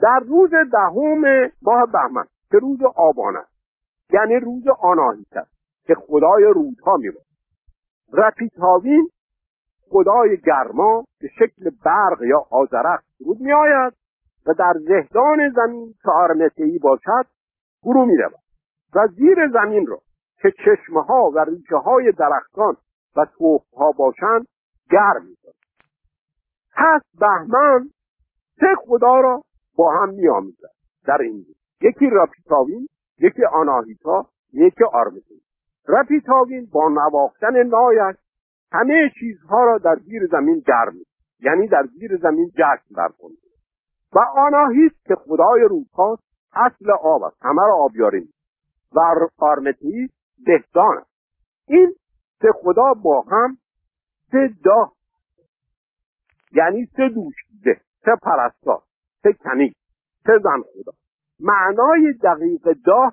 [0.00, 3.56] در روز دهم ماه بهمن که روز آبان است.
[4.12, 5.56] یعنی روز آناهیت است
[5.86, 7.10] که خدای رودها می
[8.12, 9.08] رپیتاوین
[9.90, 13.92] خدای گرما به شکل برق یا آزرق فرود می آید
[14.46, 17.26] و در زهدان زمین که آرمتهی باشد
[17.82, 18.40] فرو می رود
[18.94, 19.98] و زیر زمین را
[20.42, 22.76] که چشمه ها و ریشه های درختان
[23.16, 24.46] و توف ها باشند
[24.90, 25.36] گرم می
[26.76, 27.90] پس بهمن
[28.60, 29.42] سه خدا را
[29.76, 30.70] با هم می آمیزد
[31.06, 31.46] در این
[31.80, 35.40] یکی راپیتاوین یکی آناهیتا یکی آرمتهی
[35.88, 38.16] رپیتاوین با نواختن نایش
[38.72, 40.94] همه چیزها را در زیر زمین گرم
[41.40, 43.36] یعنی در زیر زمین جشن برکنه
[44.12, 47.36] و آناهیست که خدای روزهاست اصل آب است.
[47.42, 48.28] همه را آبیاری
[48.92, 49.00] و
[49.38, 50.10] آرمتی
[50.46, 51.10] دهدان است.
[51.68, 51.94] این
[52.40, 53.58] سه خدا با هم
[54.30, 54.92] سه داه
[56.52, 57.34] یعنی سه دوش
[57.64, 58.82] ده سه پرستار.
[59.32, 59.72] کنی
[60.26, 60.92] سه زن خدا.
[61.40, 63.12] معنای دقیق داه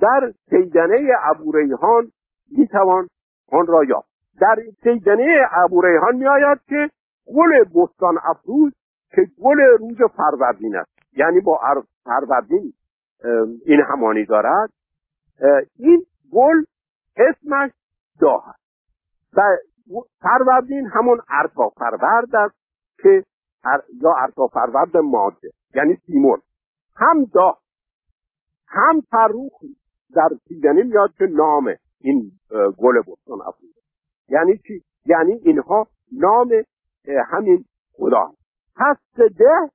[0.00, 2.12] در سیدنه ابو ریحان
[2.50, 3.08] می‌توان
[3.52, 4.08] آن را یافت.
[4.40, 6.90] در سیدنه ابو ریحان میآید که
[7.36, 8.72] گل بستان افروز
[9.10, 10.90] که گل روز فروردین است.
[11.12, 11.60] یعنی با
[12.04, 12.72] فروردین
[13.66, 14.70] این همانی دارد.
[15.78, 16.64] این گل
[17.16, 17.70] اسمش
[18.20, 18.58] داه است.
[19.36, 19.42] و
[20.20, 22.54] فروردین همون ارتا فرورد است
[23.02, 23.24] که
[24.02, 26.38] یا ارتا فرورد ماده یعنی سیمون
[26.96, 27.58] هم داه
[28.68, 29.52] هم فروخ
[30.14, 32.30] در سیدنه میاد که نام این
[32.78, 33.74] گل بستان افروز.
[34.28, 36.48] یعنی چی؟ یعنی اینها نام
[37.26, 38.32] همین خدا.
[38.76, 39.70] پس ده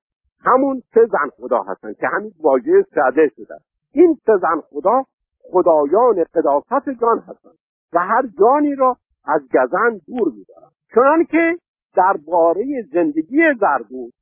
[0.45, 3.57] همون سه زن خدا هستن که همین واژه سده شده
[3.91, 5.03] این سه زن خدا
[5.51, 7.57] خدایان قداست جان هستند
[7.93, 11.57] و هر جانی را از گزن دور میدارند چنان که
[11.95, 14.13] درباره زندگی زردوش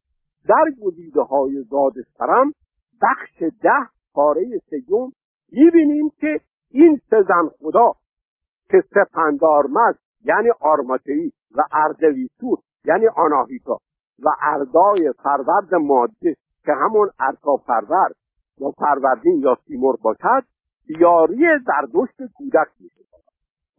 [0.47, 2.53] در گزیده های زاد سرم
[3.01, 5.11] بخش ده پاره سیوم
[5.51, 6.39] می‌بینیم که
[6.71, 7.93] این سه زن خدا
[8.69, 13.77] که سپندارمز یعنی آرماتئی و اردویسور یعنی آناهیتا
[14.19, 18.15] و اردای فرورد ماده که همون ارکا فرورد
[18.57, 20.43] یا فروردین یا سیمور باشد
[20.87, 23.05] یاری زردشت کودک میشه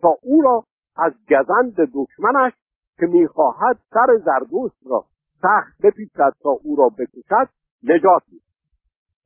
[0.03, 0.65] تا او را
[0.97, 2.53] از گزند دشمنش
[2.99, 5.05] که می‌خواهد سر زردشت را
[5.43, 7.49] سخت بپیچد تا او را بکشد
[7.83, 8.45] نجات میده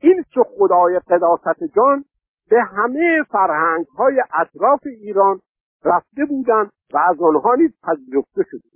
[0.01, 2.05] این چه خدای قداست جان
[2.51, 5.41] به همه فرهنگ های اطراف ایران
[5.85, 8.69] رفته بودند و از آنها نیز پذیرفته شده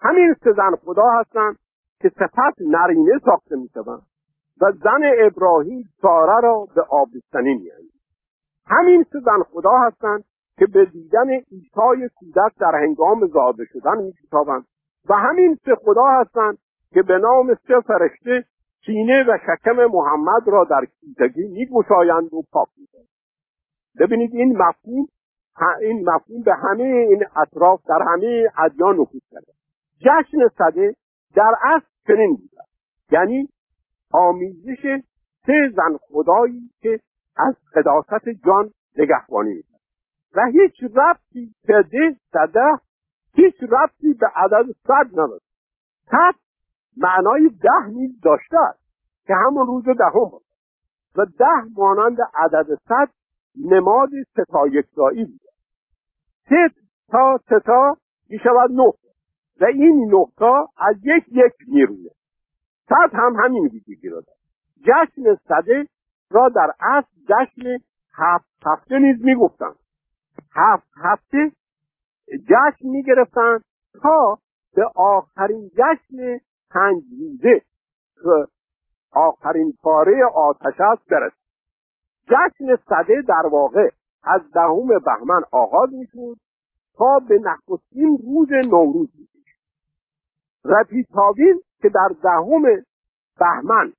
[0.00, 1.56] همین سه زن خدا هستند
[2.00, 4.06] که صفت نرینه ساخته می‌شوند
[4.60, 7.90] و زن ابراهیم ساره را به آبستنی میآیند.
[8.66, 10.24] همین سه زن خدا هستند
[10.58, 14.64] که به دیدن عیسی کودک در هنگام زاده شدن میشتابند.
[15.08, 16.58] و همین سه خدا هستند
[16.94, 18.44] که به نام سه فرشته
[18.86, 23.08] سینه و شکم محمد را در کیتگی میگشایند و پاک می‌کنند.
[24.00, 25.06] ببینید این مفهوم
[25.80, 29.52] این مفهوم به همه این اطراف در همه ادیان نفوذ کرده.
[30.00, 30.94] جشن صده
[31.34, 32.62] در اصل چنین بوده
[33.10, 33.48] یعنی
[34.12, 35.00] آمیزش
[35.46, 37.00] سه زن خدایی که
[37.36, 39.62] از قداست جان نگهبانی
[40.34, 42.78] و هیچ ربطی به ده صده
[43.32, 45.46] هیچ ربطی به عدد صد نداشت
[46.10, 46.34] صد
[46.96, 48.80] معنای ده نیز داشته است
[49.26, 50.44] که همون روز دهم بود
[51.16, 53.08] و ده مانند عدد صد
[53.64, 55.40] نماد ستا یکتایی بود.
[56.48, 56.70] سه
[57.08, 57.96] تا ستا
[58.30, 58.92] می شود نه.
[59.60, 62.12] و این نقطه از یک یک می‌روید.
[62.88, 64.38] صد هم همین ویژگی را دارد.
[64.82, 65.86] جشن صده
[66.30, 69.76] را در اصل جشن هفت هفته نیز می‌گفتند.
[70.58, 71.52] هفت هفته
[72.28, 73.64] جشن می‌گرفتند
[74.02, 74.38] تا
[74.74, 76.40] به آخرین جشن
[76.70, 77.62] پنج روزه
[79.12, 81.36] آخرین پاره آتش است برسد
[82.26, 83.88] جشن صده در واقع
[84.22, 86.36] از دهم بهمن آغاز می‌شد
[86.94, 89.58] تا به نخستین روز نوروز میشه
[90.64, 92.62] رپیتاویل که در دهم
[93.38, 93.92] بهمن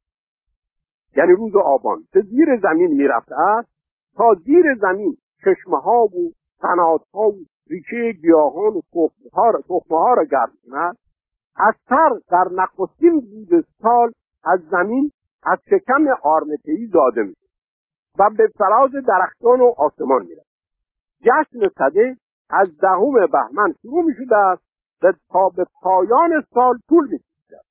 [1.16, 3.70] یعنی روز آبان به زیر زمین می‌رفته است
[4.16, 7.36] تا زیر زمین چشمه ها و قنات ها و
[7.70, 9.30] ریشه گیاهان و تخمه
[9.90, 10.98] ها را گرد کند
[11.56, 14.12] از سر در نخستین روز سال
[14.44, 15.12] از زمین
[15.44, 17.48] از شکم آرمتهی زاده میشه
[18.20, 20.44] و به فراز درختان و آسمان میره
[21.22, 22.18] جشن صده
[22.50, 24.64] از دهم بهمن شروع می‌شده است
[25.04, 27.66] و تا به پایان سال طول می‌کشد.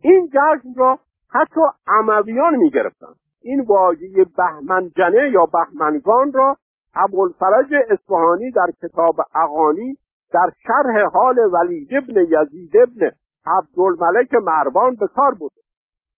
[0.00, 0.98] این جشن را
[1.30, 3.16] حتی امویان می‌گرفتند.
[3.40, 6.56] این واژه بهمنجنه یا بهمنگان را
[6.94, 9.98] ابوالفرج اصفهانی در کتاب اغانی
[10.32, 13.10] در شرح حال ولید ابن یزید ابن
[13.46, 15.52] عبدالملک مروان به کار بود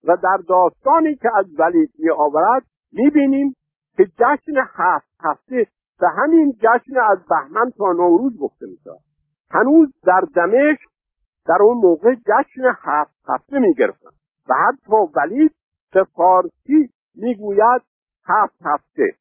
[0.04, 2.62] و در داستانی که از ولید می آورد
[2.92, 3.56] می بینیم
[3.96, 5.66] که جشن هفت هفته
[6.00, 8.78] به همین جشن از بهمن تا نوروز گفته می
[9.50, 10.90] هنوز در دمشق
[11.46, 14.10] در اون موقع جشن هفت هفته می گرفتن
[14.48, 15.54] و حتی ولید
[15.92, 17.82] به فارسی می‌گوید
[18.24, 19.12] هفت هفته.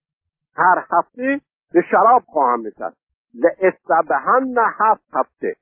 [0.55, 1.41] هر هفته
[1.73, 2.97] به شراب خواهم نشست
[3.33, 5.55] لعصبهن هفت هفته.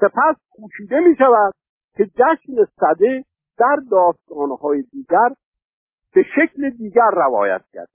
[0.00, 1.54] سپس کوشیده می شود
[1.94, 3.24] که جشن صده
[3.58, 5.28] در داستانهای دیگر
[6.14, 7.88] به شکل دیگر روایت کرد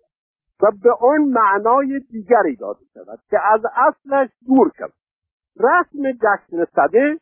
[0.62, 4.94] و به آن معنای دیگری داده شود که از اصلش دور شود.
[5.60, 7.20] رسم جشن صده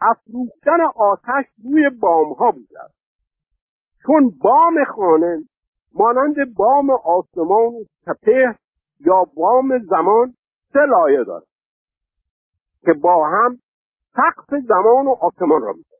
[0.00, 2.94] افروختن آتش روی بام ها است.
[4.06, 5.42] چون بام خانه
[5.94, 7.72] مانند بام آسمان
[8.04, 8.54] سپه
[9.00, 10.34] یا بام زمان
[10.72, 11.46] سه لایه دارد
[12.84, 13.58] که با هم
[14.12, 15.96] سقف زمان و آسمان را میده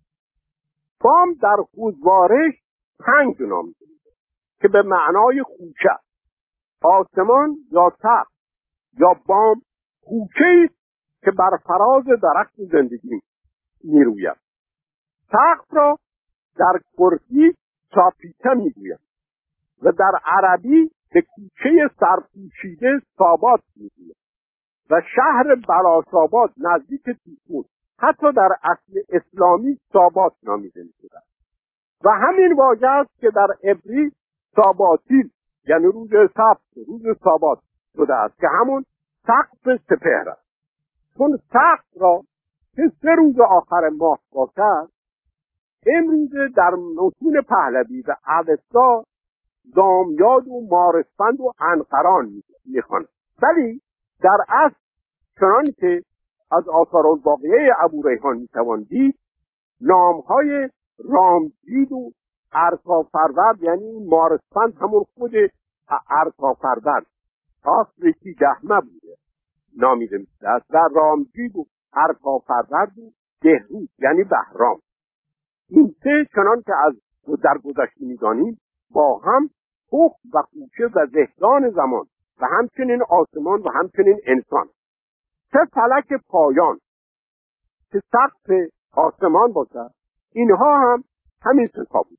[1.00, 2.54] بام در خوزوارش
[2.98, 3.74] پنج نام
[4.60, 5.96] که به معنای خوشه
[6.82, 8.32] آسمان یا سقف
[8.98, 9.62] یا بام
[10.00, 10.68] خوچه
[11.22, 13.20] که بر فراز درخت زندگی
[13.84, 14.36] می‌روید.
[15.32, 15.98] سقف را
[16.56, 17.54] در کرسی
[17.94, 19.09] چاپیته می‌گوید.
[19.82, 24.16] و در عربی به کوچه سرپوشیده سابات می‌گوید
[24.90, 27.64] و شهر بلاساباد نزدیک تیفون
[27.98, 31.22] حتی در اصل اسلامی سابات نامیده می‌شود.
[32.04, 34.12] و همین واژه است که در عبری
[34.56, 35.30] ساباتیل
[35.68, 37.58] یعنی روز سبت روز سابات
[37.96, 38.84] شده است که همون
[39.26, 40.50] سقف سپهر است.
[41.18, 42.22] چون سقف را
[42.76, 44.88] که سه روز آخر ماه باشد
[45.86, 49.04] امروز در متون پهلوی و اوستا
[49.74, 53.08] زامیاد و مارسفند و انقران می‌خواند
[53.42, 53.80] ولی
[54.22, 54.76] در اصل
[55.40, 56.02] چنان که
[56.52, 59.18] از آثار الباقیه ابو ریحان می‌توان دید
[59.80, 62.12] نامهای رامجید و
[62.52, 65.32] ارکافرورد یعنی مارسفند همون خود
[66.10, 67.06] ارکافرورد
[67.64, 69.16] آفریکی دهمه بوده.
[69.76, 74.80] نامیده میشه و رامجید و ارکافرورد و دهروز یعنی بهرام.
[75.68, 76.94] این سه چنان که از
[77.42, 79.50] در گذشته می‌دانیم با هم
[79.90, 82.06] پخ و خوشه و زهدان زمان
[82.40, 84.66] و همچنین آسمان و همچنین انسان.
[85.52, 86.78] سه فلک پایان
[87.92, 89.90] که سقف آسمان باشد
[90.32, 91.04] اینها هم
[91.42, 92.18] همین ستا بود.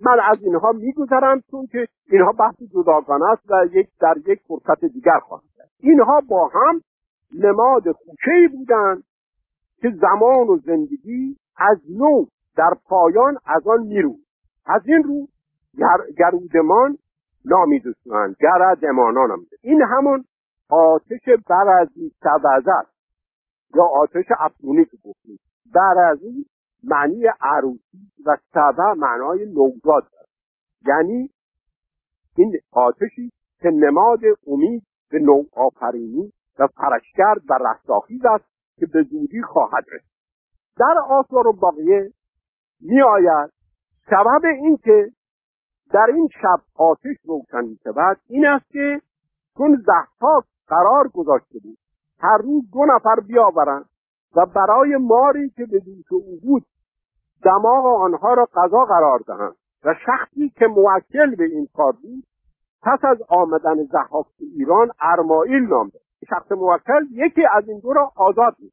[0.00, 4.84] من از اینها میگذرم چون که اینها بحث جداگانه است و یک در یک فرصت
[4.84, 5.70] دیگر خواهد کرد.
[5.80, 6.80] اینها با هم
[7.34, 9.04] نماد خوشه بودند
[9.80, 12.24] که زمان و زندگی از نو
[12.56, 14.14] در پایان از آن میرو
[14.66, 15.26] از این رو
[16.18, 16.98] گرودمان
[17.44, 19.46] نامیدوستند گردمانان هم.
[19.62, 20.24] این همون
[20.70, 22.96] آتش برزی سوزه است.
[23.74, 25.38] یا آتش افزونی که گفتیم.
[25.74, 26.46] برزی
[26.84, 30.28] معنی عروسی و سبه معنای نوزاد دارد
[30.86, 31.30] یعنی
[32.36, 38.44] این آتشی که نماد امید به نو آفرینی و فرشگرد و رستاخیز است
[38.78, 40.10] که به زودی خواهد رسید.
[40.78, 42.12] در آثار و باقیه
[42.80, 43.50] می آید
[44.10, 45.12] سبب اینکه
[45.92, 49.00] در این شب آتش روشن می شود این است که
[49.58, 51.78] چون زحفاک قرار گذاشته بود
[52.20, 53.88] هر روز دو نفر بیاورند
[54.36, 56.66] و برای ماری که به دوش او بود
[57.42, 62.24] دماغ آنها را غذا قرار دهند و شخصی که موکل به این کار بود
[62.82, 65.90] پس از آمدن زحاک به ایران ارمائیل نام
[66.30, 68.70] شخص موکل یکی از این دو را آزاد می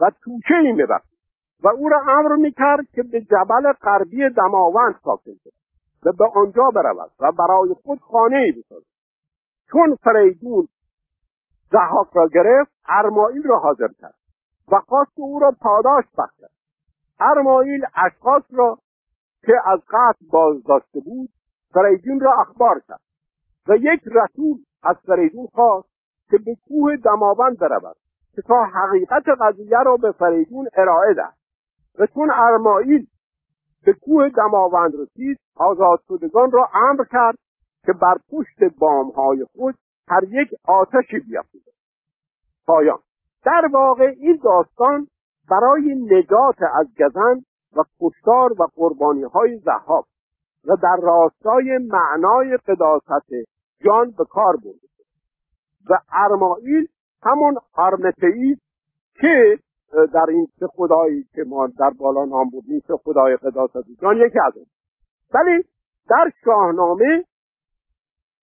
[0.00, 0.82] و توشه ای می
[1.62, 5.59] و او را امر می‌کرد که به جبل غربی دماوند ساکن شد
[6.04, 8.86] و به آنجا برود و برای خود خانه ای بسازد.
[9.72, 10.68] چون فریدون
[11.70, 14.14] زحاک را گرفت ارمائیل را حاضر کرد
[14.72, 16.50] و خواست او را پاداش بخشد.
[17.20, 18.78] ارمائیل اشخاص را
[19.42, 21.30] که از قتل باز داشته بود
[21.72, 23.00] فریدون را اخبار کرد
[23.68, 25.88] و یک رسول از فریدون خواست
[26.30, 27.96] که به کوه دماوند برود
[28.34, 31.36] که تا حقیقت قضیه را به فریدون ارائه دهد.
[31.98, 33.06] و چون ارماییل
[33.84, 37.38] به کوه دماوند رسید آزاد شدگان را امر کرد
[37.86, 39.74] که بر پشت بامهای خود
[40.08, 41.74] هر یک آتشی بیافروزند
[42.66, 42.98] پایان.
[43.44, 45.06] در واقع این داستان
[45.50, 47.40] برای نجات از گزن
[47.76, 50.04] و کشتار و قربانی های زهاب
[50.64, 53.30] و در راستای معنای قداست
[53.84, 54.90] جان به کار برده.
[55.90, 56.88] و ارمائیل
[57.22, 58.58] همون آرمتئیس
[59.14, 59.58] که
[59.92, 64.38] در این سه خدایی که ما در بالا نام بودیم سه خدای قداست جان یکی
[64.46, 64.66] از اون.
[65.34, 65.64] ولی
[66.08, 67.24] در شاهنامه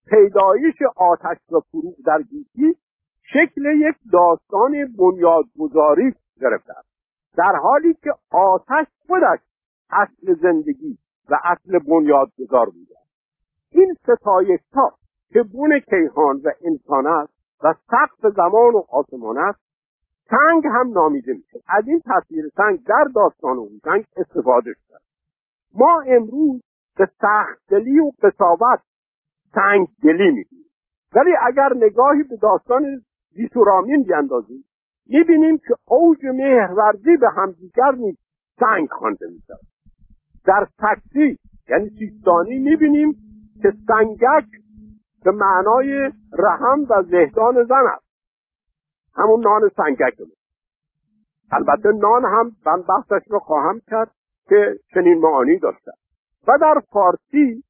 [0.08, 2.76] پیدایش آتش و فروغ در گیتی
[3.34, 6.90] شکل یک داستان بنیادگذاری گرفته است.
[7.38, 9.40] در حالی که آتش خودش
[9.92, 10.98] اصل زندگی
[11.30, 12.96] و اصل بنیادگذار بوده
[13.72, 14.92] این ستایشتا
[15.34, 17.34] که بون کیهان و انسان است
[17.64, 19.67] و سقف زمان و آسمان است
[20.30, 21.60] سنگ هم نامیده میشه.
[21.68, 24.98] از این تصویر سنگ در داستان هوشنگ استفاده شده.
[25.74, 26.62] ما امروز
[26.98, 28.80] به سختدلی و قصاوت
[29.56, 30.66] سنگ دلی میگیم
[31.16, 33.02] ولی اگر نگاهی به داستان
[33.32, 34.64] زیتورامین بیاندازیم
[35.10, 38.18] می‌بینیم که اوج مهرورزی به همدیگر نیز
[38.60, 39.54] سنگ خوانده میشه
[40.46, 41.38] در تکسی
[41.70, 43.16] یعنی سیستانی می‌بینیم
[43.62, 44.48] که سنگک
[45.24, 48.07] به معنای رحم و زهدان زن است.
[49.18, 50.14] همون نان سنگک
[51.52, 54.12] البته نان هم من بحثش رو خواهم کرد
[54.50, 55.92] که چنین معانی داشته
[56.48, 57.64] و در فارسی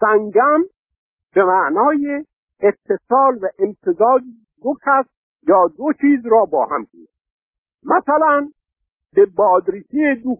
[0.00, 0.62] سنگم
[1.34, 2.24] به معنای
[2.60, 4.22] اتصال و امتزاج
[4.62, 5.04] دو کس
[5.48, 7.08] یا دو چیز را با هم گیرد
[7.84, 8.48] مثلا
[9.14, 10.36] به بادریسی دو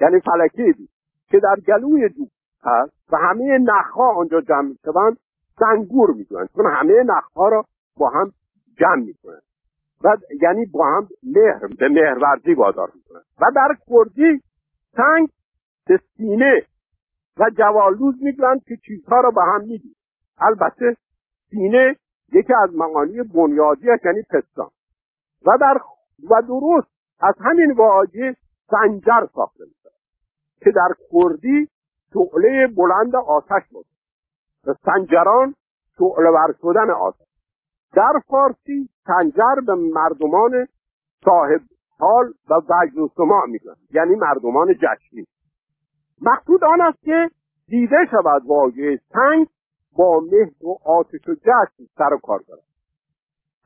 [0.00, 0.84] یعنی فلکه دو
[1.28, 2.26] که در گلوی دو
[2.62, 5.16] هست و همه نخها آنجا جمع می‌شوند
[5.58, 7.64] سنگور می‌کنند چون همه نخها را
[7.96, 8.32] با هم
[8.78, 9.47] جمع می‌کنند.
[10.04, 14.42] و یعنی با هم مهر به مهرورزی وادار می‌کنند و در کردی
[14.96, 15.28] سنگ
[15.86, 16.62] به سینه
[17.36, 19.96] و جوالوز می‌گویند که چیزها را به هم می‌دید
[20.38, 20.96] البته
[21.50, 21.96] سینه
[22.32, 24.70] یکی از معانی بنیادی است یعنی پستان.
[25.46, 25.80] و در
[26.30, 26.90] و درست
[27.20, 28.36] از همین واژه
[28.70, 29.90] سنجر ساخته میشه
[30.60, 31.68] که در کردی
[32.12, 33.86] شعله بلند آتش بود.
[34.66, 35.54] و سنجران
[35.98, 37.27] شعله ور شدن آتش.
[37.94, 40.66] در فارسی سنجر به مردمان
[41.24, 41.60] صاحب
[41.98, 45.26] حال و وجد و سماع میگن یعنی مردمان جشنی.
[46.22, 47.30] مقصود آن است که
[47.68, 49.46] دیده شود واژه سنگ
[49.96, 52.62] با مهر و آتش و جشن سر و کار دارد.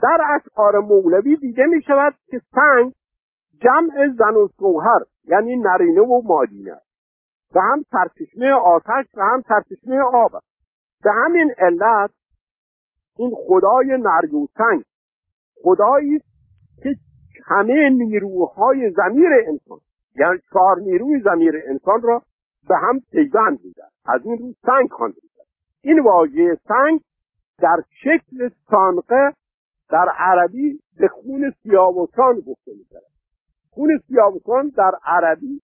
[0.02, 2.92] در اشعار مولوی دیده می شود که سنگ
[3.60, 6.80] جمع زن و سوهر یعنی نرینه و مادینه
[7.54, 10.46] و هم سرچشمه آتش و هم سرچشمه آب است.
[11.02, 12.10] به همین علت
[13.16, 14.84] این خدای نریوسنگ
[15.62, 16.18] خدایی
[16.82, 16.96] که
[17.44, 19.78] همه نیروهای زمیر انسان
[20.16, 22.22] یعنی چهار نیروی زمیر انسان را
[22.68, 25.20] به هم پیوند میدن از این رو سنگ خوانده
[25.82, 27.00] این واژه سنگ
[27.58, 29.32] در شکل سانقه
[29.90, 33.12] در عربی به خون سیاوسان گفته می‌شود.
[33.70, 35.60] خون سیاوسان در عربی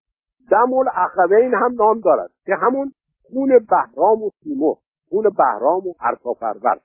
[0.51, 2.92] دم الاخوین هم نام دارد که همون
[3.22, 4.76] خون بهرام و سیمور
[5.09, 6.80] خون بهرام و ارتافرور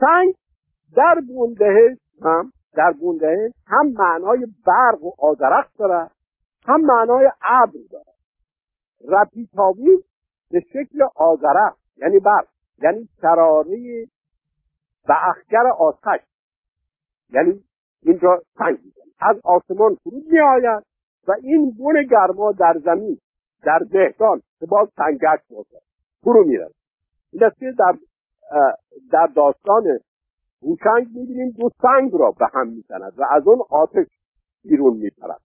[0.00, 0.34] سنگ
[0.96, 6.10] در بونده هم در بونده هم معنای برق و آدرخت دارد
[6.66, 8.18] هم معنای ابر دارد
[9.08, 9.98] رپیتاوی
[10.50, 12.46] به شکل آزرق یعنی برق
[12.82, 14.06] یعنی شراره
[15.08, 16.20] و اخگر آتش.
[17.30, 17.64] یعنی
[18.02, 18.78] اینجا سنگ
[19.20, 20.82] از آسمان فرود می آید
[21.28, 23.18] و این بون گرما در زمین
[23.62, 25.82] در دهکان که باز سنگک باشد
[26.22, 26.74] فرو میرد
[27.32, 27.98] این است که در
[29.12, 29.84] در داستان
[30.62, 34.06] هوشنگ می‌بینیم دو سنگ را به هم می‌زند و از اون آتش
[34.64, 35.40] بیرون میپرد.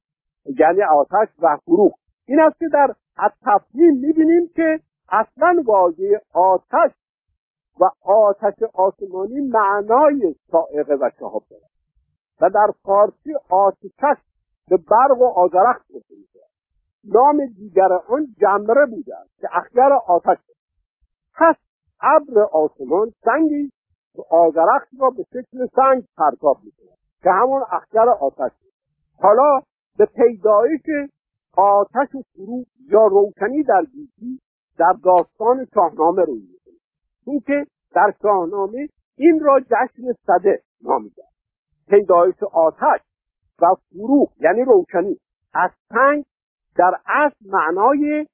[0.45, 1.93] یعنی آتش و فروغ.
[2.25, 4.79] این است که در از تفهیم می‌بینیم که
[5.09, 6.91] اصلا واژه آتش
[7.79, 11.69] و آتش آسمانی معنای سائقه و شهاب دارد.
[12.41, 14.21] و در فارسی آتشش
[14.69, 16.39] به برق و آزرخت گفته میشه
[17.03, 20.37] نام دیگر آن جمره بوده است که اخگر آتش
[21.35, 21.55] پس
[22.03, 23.71] ابر آسمان سنگی
[24.29, 28.51] آزرخت را به شکل سنگ پرتاب می‌کنه که همون اخگر آتش.
[29.19, 29.59] حالا
[29.97, 30.81] به پیدایش
[31.57, 34.39] آتش و فروغ یا روشنی در گیتی
[34.77, 36.79] در داستان شاهنامه روی می‌کنه
[37.25, 38.87] چون که در شاهنامه
[39.17, 41.23] این را جشن صده نامیده
[41.87, 43.01] پیدایش آتش
[43.61, 45.17] و فروغ یعنی روشنی
[45.53, 46.25] از سنگ
[46.75, 48.25] در اصل معنای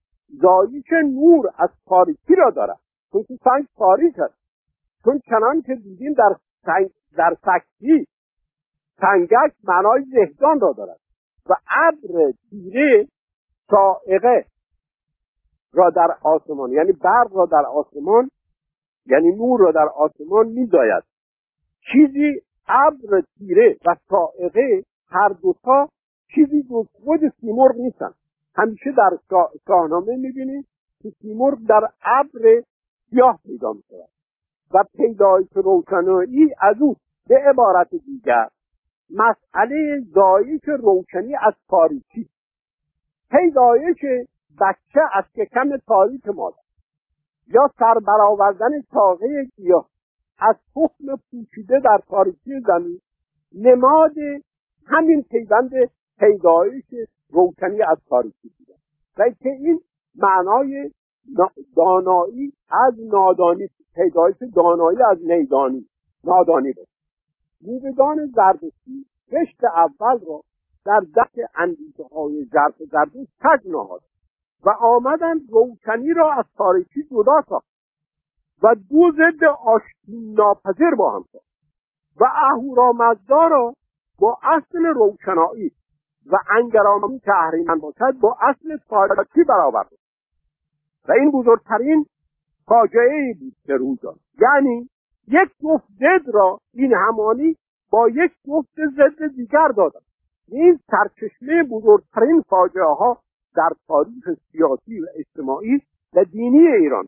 [0.41, 2.79] زایش نور از تاریکی را دارد.
[3.11, 4.39] چون که سنگ تاریک است
[5.03, 6.35] چون چنان که دیدیم در
[6.65, 8.07] سنگ در سکتی
[9.01, 10.99] سنگک معنای زهدان را دارد
[11.49, 13.07] و ابر تیره
[13.69, 14.45] سائقه
[15.73, 18.29] را در آسمان یعنی برق را در آسمان
[19.05, 21.03] یعنی نور را در آسمان میزاید.
[21.91, 25.89] چیزی ابر تیره و سائقه هر دوتا
[26.35, 28.11] چیزی جز خود سیمرغ نیستن.
[28.55, 30.67] همیشه در شاهنامه می‌بینید
[31.01, 32.61] که سیمرغ در ابر
[33.09, 34.09] سیاه پیدا می‌شود
[34.73, 36.95] و پیدایش روشنایی از او
[37.27, 38.47] به عبارت دیگر.
[39.09, 42.29] مسئله زایش روشنی از تاریکی.
[43.31, 43.97] پیدایش
[44.61, 46.57] بچه از شکم تاریک مادر.
[47.47, 49.89] یا سربرآوردن ساقه گیاه.
[50.39, 52.99] از تخم پوشیده در تاریکی زمین.
[53.55, 54.15] نماد
[54.85, 55.71] همین پیوند
[56.19, 56.85] پیدایش
[57.29, 58.73] روشنی از تاریکی بوده.
[59.17, 59.81] و که این
[60.15, 60.91] معنای
[61.75, 65.85] دانایی از نادانی پیدایش دانایی از نیدانی
[66.23, 66.87] نادانی بود.
[67.61, 70.41] موبدان زردشتی رشت اول را
[70.85, 74.01] در دست اندیشه های ظرف زردوش تج نهاد
[74.65, 77.69] و آمدن روشنی را از تاریکی جدا ساخت
[78.63, 81.45] و دو ضد آشتی ناپذیر با هم ساخت
[82.19, 83.73] و اهورامزدا را
[84.19, 85.71] با اصل روشنایی
[86.31, 89.98] و انگرامی که اهریمن باشد با اصل تاریکی برآورد.
[91.09, 92.05] و این بزرگترین
[92.65, 94.89] فاجعه ای بود که روی داد یعنی
[95.27, 97.55] یک جفت ضد را این همانی
[97.91, 99.99] با یک جفت ضد دیگر دادن.
[100.47, 103.17] این سرچشمه بزرگترین فاجعه ها
[103.55, 105.81] در تاریخ سیاسی و اجتماعی
[106.13, 107.07] و دینی ایران.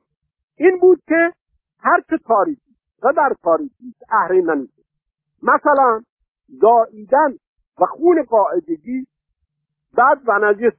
[0.57, 1.33] این بود که
[1.79, 4.69] هر چه تاریخی و در تاریخی اهریمنی
[5.43, 6.01] مثلا
[6.49, 7.33] زاییدن
[7.81, 9.07] و خون قاعدگی
[9.97, 10.73] بد و نجس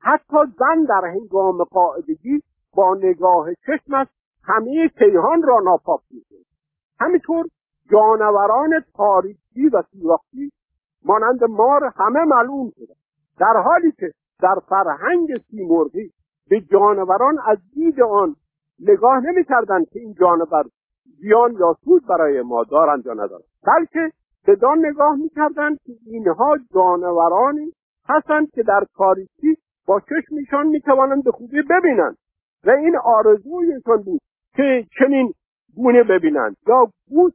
[0.00, 2.42] حتی زن در هنگام قاعدگی
[2.76, 4.06] با نگاه چشمش
[4.44, 6.38] همه کیهان را ناپاک می‌کنه
[7.00, 7.46] همینطور
[7.90, 10.52] جانوران تاریکی و سوراخی
[11.04, 12.94] مانند مار همه معلوم شده.
[13.38, 16.12] در حالی که در فرهنگ سیمرغی
[16.50, 18.36] به جانوران از دید آن
[18.80, 20.64] نگاه نمی‌کردند که این جانور
[21.20, 23.44] زیان یا سود برای ما دارند یا ندارند.
[23.66, 24.12] بلکه
[24.46, 27.72] بدان نگاه می‌کردند که اینها جانورانی
[28.08, 29.56] هستند که در تاریکی
[29.88, 32.16] با چشمشان می‌توانند به خوبی ببینند.
[32.64, 34.20] و این آرزویشان بود
[34.56, 35.32] که چنین
[35.76, 36.56] گونه ببینند.
[36.66, 37.32] یا گوش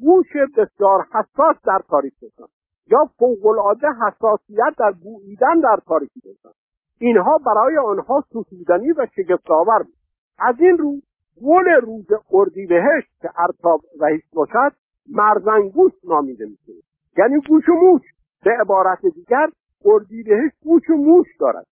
[0.00, 0.26] گوش
[0.56, 2.48] بسیار حساس در تاریک باشند.
[2.86, 6.54] یا فوقالعاده حساسیت در بوییدن در تاریکی داشتند
[6.98, 9.96] اینها برای آنها ستودنی و شگفتآور بود.
[10.38, 10.96] از این رو
[11.44, 14.72] گل روز اردیبهشت که ارتاب رئیس باشد
[15.10, 16.72] مرزنگوش نامیده میشه
[17.18, 18.02] یعنی گوش و موش.
[18.44, 19.46] به عبارت دیگر
[19.84, 21.66] اردیبهشت گوش و موش دارد.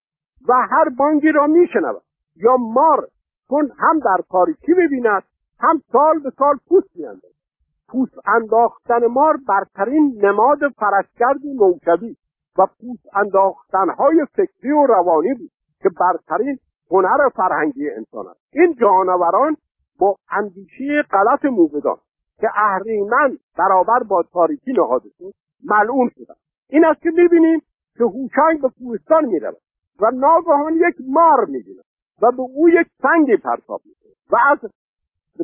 [0.49, 2.03] و هر بانگی را میشنود.
[2.37, 3.09] یا مار
[3.49, 5.23] چون هم در تاریکی ببیند
[5.61, 7.41] هم سال به سال پوست میاندازد.
[7.89, 12.17] پوست انداختن مار برترین نماد فرشگرد موکبی
[12.59, 15.51] و پوست انداختنهای فکری و روانی بود
[15.83, 16.59] که برترین
[16.91, 18.41] هنر فرهنگی انسان است.
[18.53, 19.57] این جانوران
[19.99, 21.97] با اندیشه غلط موبدان
[22.41, 25.33] که اهریمن برابر با تاریکی شد
[25.65, 26.35] ملعون شدن
[26.69, 27.61] این است که می‌بینیم
[27.99, 29.57] که هوشنگ به کوهستان می‌رود.
[30.01, 31.85] و ناگهان یک مار می‌بیند
[32.23, 34.13] و به او یک سنگی پرتاب می‌کنه.
[34.31, 34.59] و از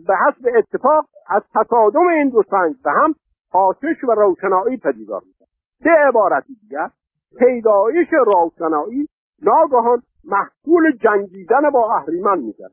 [0.06, 3.14] به حسب اتفاق از تصادم این دو سنگ به هم
[3.52, 5.44] آتش و روشنایی پدیدار میشه
[5.84, 6.90] به عبارت دیگر
[7.38, 9.08] پیدایش روشنایی
[9.42, 12.72] ناگهان محصول جنگیدن با اهریمن میگرد.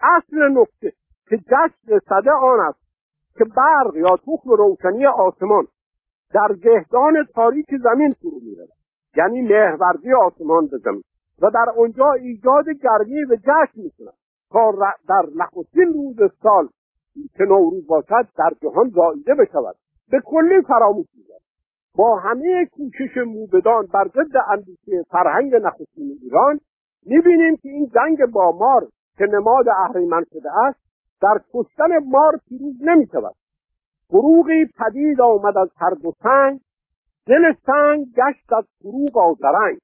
[0.00, 0.92] اصل نکته
[1.28, 2.82] که جشن صده آن است
[3.38, 5.66] که برق یا تخم روشنی آسمان
[6.34, 8.68] در گهدان تاریک زمین فرو می‌رود.
[9.16, 11.02] یعنی مهورزی آسمان به زمین.
[11.42, 14.14] و در آنجا ایجاد گرمی و جشن می‌کند
[14.50, 14.72] تا
[15.08, 16.68] در نخستین روز سال
[17.36, 19.76] که نوروز باشد در جهان زاییده بشود.
[20.10, 21.42] به کلی فراموش می‌شود
[21.96, 26.60] با همه کوشش موبدان بر ضد اندیشه فرهنگ نخستین ایران
[27.06, 28.88] می‌بینیم که این جنگ با مار
[29.18, 30.80] که نماد اهریمن شده است
[31.22, 33.34] در کشتن مار پیروز نمی‌شود.
[34.08, 36.60] فروغی پدید آمد از هر دو سنگ
[37.26, 39.78] دل سنگ گشت از فروغ آزرنگ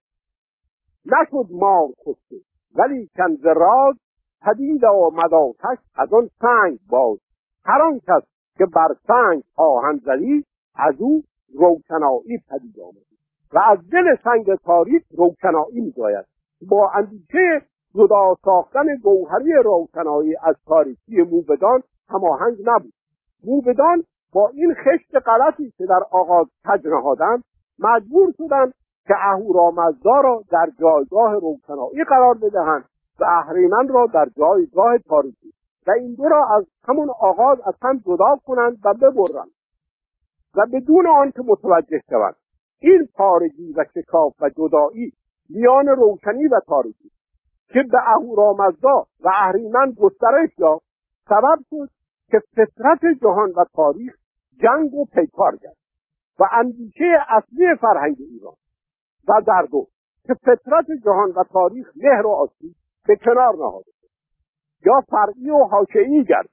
[1.09, 2.37] نشد مار کشته.
[2.75, 3.97] ولی کن راز
[4.43, 7.19] پدید آمد آتش از آن سنگ باز.
[7.65, 8.23] هر آن کس
[8.59, 10.45] که بر سنگ آهن زدی
[10.75, 11.23] از او
[11.55, 13.09] روشنایی پدید آمد.
[13.53, 16.25] و از دل سنگ تاریک روشنایی میزاید
[16.69, 17.63] با اندیشه
[17.95, 22.93] جدا ساختن گوهری روشنایی از تاریکی موبدان هماهنگ نبود.
[23.45, 27.45] موبدان با این خشت غلطی که در آغاز کج نهادند
[27.79, 28.75] مجبور شدند
[29.09, 32.85] که اهورامزدا را در جایگاه روشنایی قرار بدهند
[33.21, 35.53] و اهریمن را در جایگاه تاریکی
[35.87, 39.51] و این دو را از همون آغاز از هم جدا کنند و ببرند
[40.57, 42.37] و بدون آنکه متوجه شوند.
[42.81, 45.13] این پارگی و شکاف و جدایی
[45.51, 47.11] میان روشنی و تاریکی
[47.69, 50.85] که به اهورامزدا و اهریمن گسترش یافت
[51.29, 51.89] سبب شد
[52.31, 54.15] که فطرت جهان و تاریخ
[54.63, 55.79] جنگ و پیکار گشت
[56.39, 58.55] و اندیشه اصلی فرهنگ ایران.
[59.29, 59.87] و در دو
[60.27, 62.75] که فطرت جهان و تاریخ مهر و آسیب
[63.07, 63.91] به کنار نهاده
[64.87, 66.49] یا فرعی و حاشعی گرد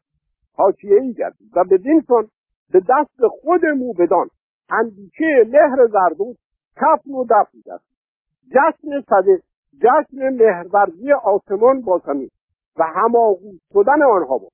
[0.55, 2.28] حاشیه‌ای گردید و بدین سن
[2.71, 4.28] به دست خود موبدان
[4.69, 6.38] اندیشه مهر زردوت
[6.76, 7.82] کفن و دفن کرد
[8.49, 9.41] جشن صده
[9.82, 12.30] جشن مهرورزی آسمان با زمین
[12.78, 14.51] و هماغوش شدن آنها بود.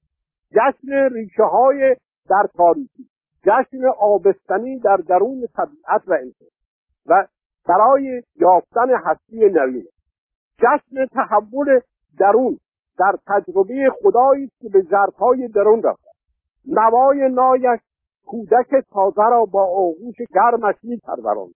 [0.52, 1.96] جشن ریشه های
[2.30, 3.10] در تاریخی
[3.44, 6.48] جشن آبستنی در درون طبیعت و انسان
[7.06, 7.28] و
[7.68, 9.88] برای یافتن هستی نوین.
[10.58, 11.80] جشن تحول
[12.20, 12.60] درون
[13.00, 16.04] در تجربه خدایی که به ژرفهای درون رفت.
[16.66, 17.80] نوای نایش
[18.26, 21.54] کودک تازه را با آغوش گرمش میپروراند.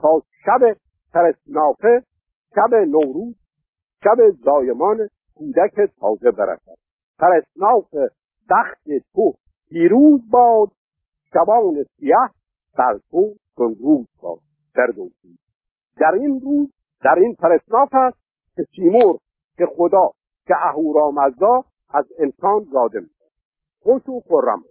[0.00, 0.76] تا شب
[1.12, 2.02] ترسنافه
[2.54, 3.36] شب نوروز
[4.04, 6.78] شب زایمان کودک تازه برسد.
[7.18, 7.94] ترسناف
[8.50, 9.34] بخت تو
[9.68, 10.68] پیروز باد
[11.32, 12.16] شبان سیه
[12.78, 14.47] در تو روز باد.
[14.78, 15.38] فردوسی
[16.00, 18.18] در این روز در این ترسناف است
[18.56, 19.18] که سیمور
[19.56, 20.10] که خدا
[20.46, 23.24] که اهورامزدا از انسان زاده میشه
[23.82, 24.62] خوش و خرم.